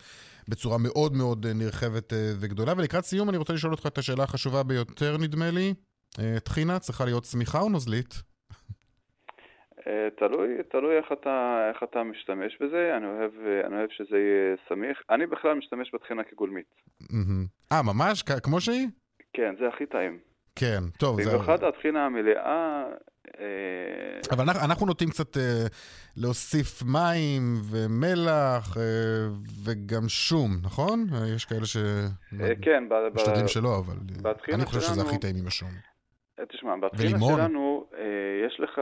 [0.49, 2.73] בצורה מאוד מאוד נרחבת אה, וגדולה.
[2.77, 5.75] ולקראת סיום אני רוצה לשאול אותך את השאלה החשובה ביותר, נדמה לי.
[6.19, 8.15] אה, טחינה צריכה להיות צמיחה או נוזלית?
[9.87, 13.33] אה, תלוי, תלוי איך אתה, איך אתה משתמש בזה, אני אוהב,
[13.67, 15.03] אני אוהב שזה יהיה סמיך.
[15.11, 16.75] אני בכלל משתמש בטחינה כגולמית.
[17.73, 18.23] אה, ממש?
[18.23, 18.89] כמו שהיא?
[19.33, 20.19] כן, זה הכי טעים.
[20.57, 21.23] כן, טוב.
[21.23, 21.69] במיוחד זה...
[21.69, 22.85] הטחינה המלאה...
[23.41, 24.21] אה...
[24.31, 25.67] אבל אנחנו, אנחנו נוטים קצת אה,
[26.17, 28.83] להוסיף מים ומלח אה,
[29.65, 31.07] וגם שום, נכון?
[31.37, 31.77] יש כאלה ש...
[32.41, 32.85] אה, כן,
[33.47, 33.95] שלא, אבל
[34.55, 34.95] אני חושב שלנו...
[34.95, 35.69] שזה הכי טעים עם השום.
[36.49, 38.81] תשמע, בטחינה שלנו אה, יש לך...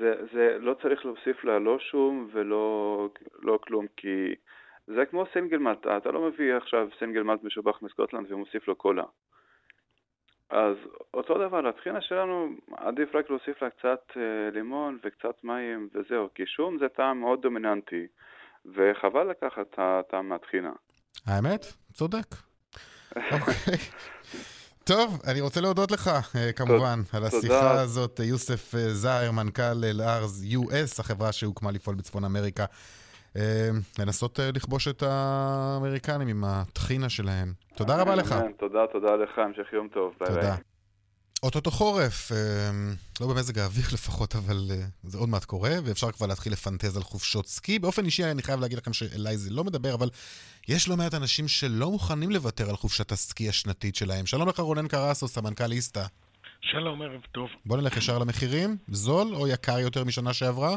[0.00, 3.08] זה, זה לא צריך להוסיף לה לא שום ולא
[3.42, 4.34] לא כלום, כי
[4.86, 9.04] זה כמו סינגל מלט, אתה לא מביא עכשיו סינגל מלט משובח מסקוטלנד ומוסיף לו קולה.
[10.52, 10.76] אז
[11.14, 16.42] אותו דבר, לטחינה שלנו עדיף רק להוסיף לה קצת אה, לימון וקצת מים וזהו, כי
[16.46, 18.06] שום זה טעם מאוד דומיננטי,
[18.66, 20.72] וחבל לקחת את הטעם מהטחינה.
[21.26, 21.66] האמת?
[21.92, 22.26] צודק.
[23.16, 23.78] אוקיי.
[24.84, 28.20] טוב, אני רוצה להודות לך, אה, כמובן, על השיחה הזאת.
[28.24, 32.64] יוסף אה, זאהר, מנכ"ל אל-ארז US, החברה שהוקמה לפעול בצפון אמריקה.
[33.36, 33.68] אה,
[33.98, 37.52] לנסות לכבוש את האמריקנים עם הטחינה שלהם.
[37.74, 38.34] תודה רבה לך.
[38.58, 40.14] תודה, תודה לך, המשך יום טוב.
[40.20, 40.56] bye bye.
[41.42, 42.32] אוטוטו חורף,
[43.20, 44.70] לא במזג האוויר לפחות, אבל
[45.02, 47.78] זה עוד מעט קורה, ואפשר כבר להתחיל לפנטז על חופשות סקי.
[47.78, 50.08] באופן אישי אני חייב להגיד לכם שאליי זה לא מדבר, אבל
[50.68, 54.26] יש לא מעט אנשים שלא מוכנים לוותר על חופשת הסקי השנתית שלהם.
[54.26, 56.04] שלום לך רונן קרסו, סמנכ"ל איסתא.
[56.60, 57.48] שלום, ערב טוב.
[57.66, 58.76] בוא נלך ישר למחירים.
[58.88, 60.76] זול או יקר יותר משנה שעברה?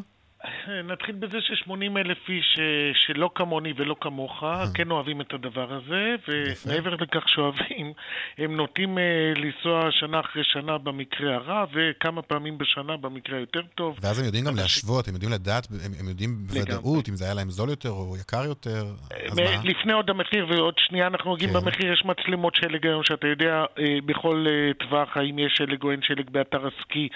[0.91, 4.65] נתחיל בזה ש-80 אלף איש אה, שלא כמוני ולא כמוך אה.
[4.73, 7.93] כן אוהבים את הדבר הזה, ומעבר לכך שאוהבים,
[8.37, 9.03] הם נוטים אה,
[9.35, 13.97] לנסוע שנה אחרי שנה במקרה הרע, וכמה פעמים בשנה במקרה היותר טוב.
[14.01, 15.67] ואז הם יודעים גם להשוות, הם יודעים לדעת,
[15.99, 18.85] הם יודעים בוודאות אם זה היה להם זול יותר או יקר יותר,
[19.31, 19.43] אז מה?
[19.63, 21.55] לפני עוד המחיר, ועוד שנייה אנחנו נוגעים כן.
[21.55, 23.65] במחיר, יש מצלמות שלג היום שאתה יודע
[24.05, 24.45] בכל
[24.79, 27.09] טווח האם יש שלג או אין שלג באתר הסקי,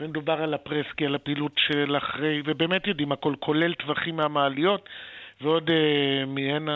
[0.00, 4.88] ומדובר על הפרסקי, על הפעילות של אחרי, ובאמת באמת יודעים הכל, כולל טווחים מהמעליות
[5.40, 6.68] ועוד אה, מהן,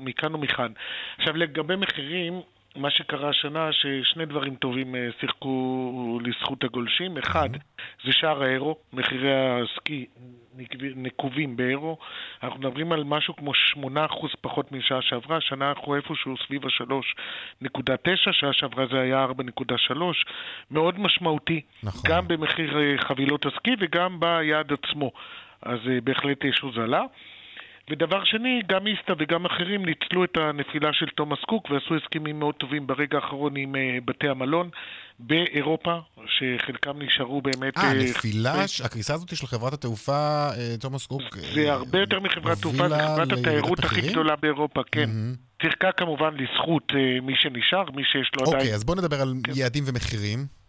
[0.00, 0.72] מכאן ומכאן.
[1.18, 2.40] עכשיו, לגבי מחירים,
[2.76, 7.18] מה שקרה השנה, ששני דברים טובים אה, שיחקו לזכות הגולשים.
[7.18, 7.48] אחד,
[8.04, 10.06] זה שער האירו, מחירי הסקי
[10.96, 11.98] נקובים באירו.
[12.42, 13.78] אנחנו מדברים על משהו כמו 8%
[14.40, 19.26] פחות משעה שעברה, השנה אנחנו איפשהו סביב ה-3.9, שעה שעברה זה היה
[19.90, 19.96] 4.3,
[20.70, 22.10] מאוד משמעותי, נכון.
[22.10, 25.10] גם במחיר אה, חבילות הסקי וגם ביעד עצמו.
[25.62, 27.02] אז אה, בהחלט יש הוזלה.
[27.90, 32.54] ודבר שני, גם איסתא וגם אחרים ניצלו את הנפילה של תומאס קוק ועשו הסכמים מאוד
[32.54, 34.70] טובים ברגע האחרון עם uh, בתי המלון
[35.18, 37.78] באירופה, שחלקם נשארו באמת...
[37.78, 38.64] אה, uh, נפילה?
[38.64, 41.22] Uh, הקריסה הזאת של חברת התעופה uh, תומאס קוק...
[41.54, 45.10] זה uh, הרבה יותר מחברת תעופה, זה חברת התיירות הכי גדולה באירופה, כן.
[45.62, 48.56] שיחקה כמובן לזכות מי שנשאר, מי שיש לו עדיין...
[48.56, 49.52] אוקיי, אז בואו נדבר על כן.
[49.56, 50.63] יעדים ומחירים.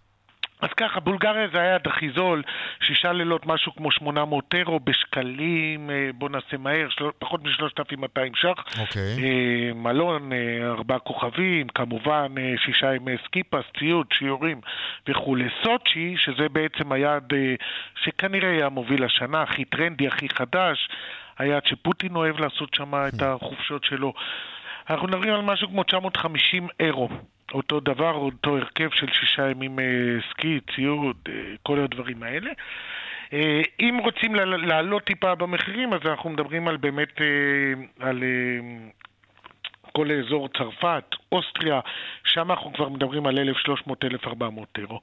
[0.62, 2.44] אז ככה, בולגריה זה היה הכי זול,
[2.82, 7.06] שישה לילות משהו כמו 800 אירו בשקלים, אה, בוא נעשה מהר, של...
[7.20, 8.80] פחות מ-3,200 ש"ח.
[8.80, 9.24] אוקיי.
[9.24, 12.36] אה, מלון, אה, ארבעה כוכבים, כמובן
[12.66, 14.62] שישה ימי סקיפס, ציוד, שיעורים
[15.10, 15.46] וכולי.
[15.64, 17.34] סוצ'י, שזה בעצם היעד
[18.04, 20.90] שכנראה היה מוביל השנה, הכי טרנדי, הכי חדש,
[21.38, 24.14] היעד שפוטין אוהב לעשות שם את החופשות שלו.
[24.90, 27.10] אנחנו מדברים על משהו כמו 950 אירו.
[27.56, 29.86] אותו דבר, אותו הרכב של שישה ימים אה,
[30.32, 31.34] סקי, ציוד, אה,
[31.64, 32.52] כל הדברים האלה.
[33.34, 37.22] אה, אם רוצים לעלות טיפה במחירים, אז אנחנו מדברים על באמת,
[38.00, 38.24] על
[39.96, 41.80] כל אזור צרפת, אוסטריה,
[42.24, 44.32] שם אנחנו כבר מדברים על 1,300-1,400
[44.78, 45.00] אירו.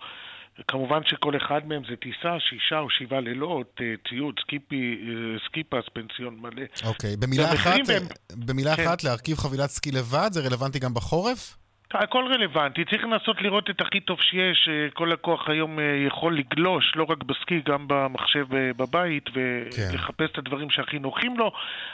[0.69, 4.99] כמובן שכל אחד מהם זה טיסה, שישה או שבעה לילות, ציוד, סקי פס,
[5.47, 6.63] סקי פס, פנסיון מלא.
[6.85, 8.03] אוקיי, במילה אחת, הם...
[8.47, 8.83] במילה כן.
[8.83, 11.62] אחת, להרכיב חבילת סקי לבד, זה רלוונטי גם בחורף?
[11.95, 16.39] הכל רלוונטי, צריך לנסות לראות את הכי טוב שיש, אה, כל לקוח היום אה, יכול
[16.39, 20.25] לגלוש, לא רק בסקי, גם במחשב אה, בבית, ולחפש כן.
[20.25, 21.53] את הדברים שהכי נוחים לו,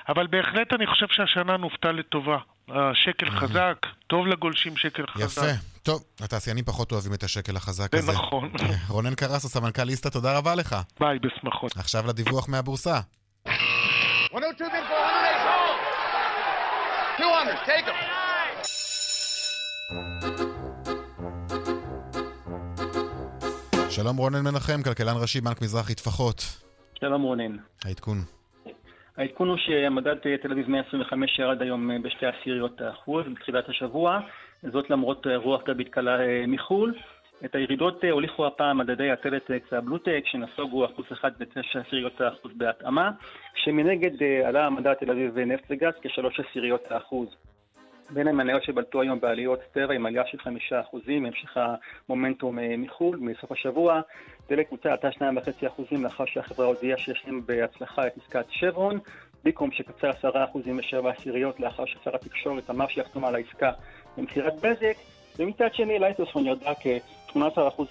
[0.09, 2.39] אבל בהחלט אני חושב שהשנה נופתע לטובה.
[2.71, 5.43] השקל חזק, טוב לגולשים שהשקל חזק.
[5.43, 5.51] יפה.
[5.83, 8.07] טוב, התעשיינים פחות אוהבים את השקל החזק הזה.
[8.07, 8.51] זה נכון.
[8.89, 10.77] רונן קרסו, סמנכ"ל איסתא, תודה רבה לך.
[11.01, 11.77] ביי, בשמחות.
[11.77, 13.01] עכשיו לדיווח מהבורסה.
[13.47, 14.71] 102
[17.19, 18.38] 200, take them.
[23.91, 26.43] שלום רונן מנחם, כלכלן ראשי בנק מזרחי טפחות.
[27.01, 27.57] שלום רונן.
[27.85, 28.17] העדכון.
[29.17, 34.21] העדכון הוא שמדד תל אביב 125 ירד היום בשתי עשיריות האחוז בתחילת השבוע,
[34.73, 36.19] זאת למרות רוח גבית קלה
[36.49, 36.95] מחו"ל.
[37.45, 43.11] את הירידות הוליכו הפעם מדדי הטלטקס והבלוטק, שנסוגו אחוז אחד ותשע עשיריות האחוז בהתאמה,
[43.55, 47.29] שמנגד עלה המדד תל אביב נפט וגז כשלוש עשיריות האחוז.
[48.11, 51.57] בין המניות שבלטו היום בעליות טבע עם עלייה של חמישה אחוזים, המשך
[52.09, 54.01] המומנטום מחו"ל, מסוף השבוע.
[54.49, 58.99] דלק קבוצה עלתה שניים וחצי אחוזים לאחר שהחברה הודיעה שיש להם בהצלחה את עסקת שברון.
[59.45, 63.71] ביקום שקצר עשרה אחוזים ושבע עשיריות לאחר ששר התקשורת אמר שיחתום על העסקה
[64.17, 64.97] במכירת בזק.
[65.39, 67.39] ומצד שני לייטוסון ירדה כ-18%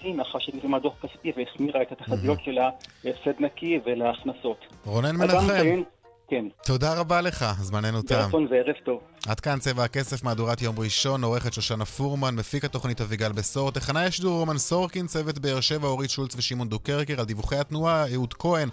[0.04, 2.70] לאחר שפרסמה דוח כספי והחמירה את התחזיות שלה
[3.04, 4.66] להפסד נקי ולהכנסות.
[4.84, 5.82] רונן מנחם.
[6.28, 6.44] כן.
[6.64, 8.14] תודה רבה לך, זמננו תם.
[8.14, 9.00] ברצון וערב טוב.
[9.28, 14.04] עד כאן צבע הכסף, מהדורת יום ראשון, עורכת שושנה פורמן, מפיק התוכנית אביגל בשור, טכנאי
[14.04, 18.68] השידור רומן סורקין, צוות באר שבע, אורית שולץ ושמעון דוקרקר, על דיווחי התנועה, אהוד כהן.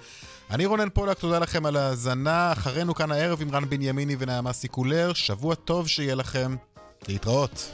[0.52, 2.52] אני רונן פולק, תודה לכם על ההאזנה.
[2.52, 5.14] אחרינו כאן הערב עם רן בנימיני ונעמה סיקולר.
[5.14, 6.56] שבוע טוב שיהיה לכם.
[7.08, 7.72] להתראות.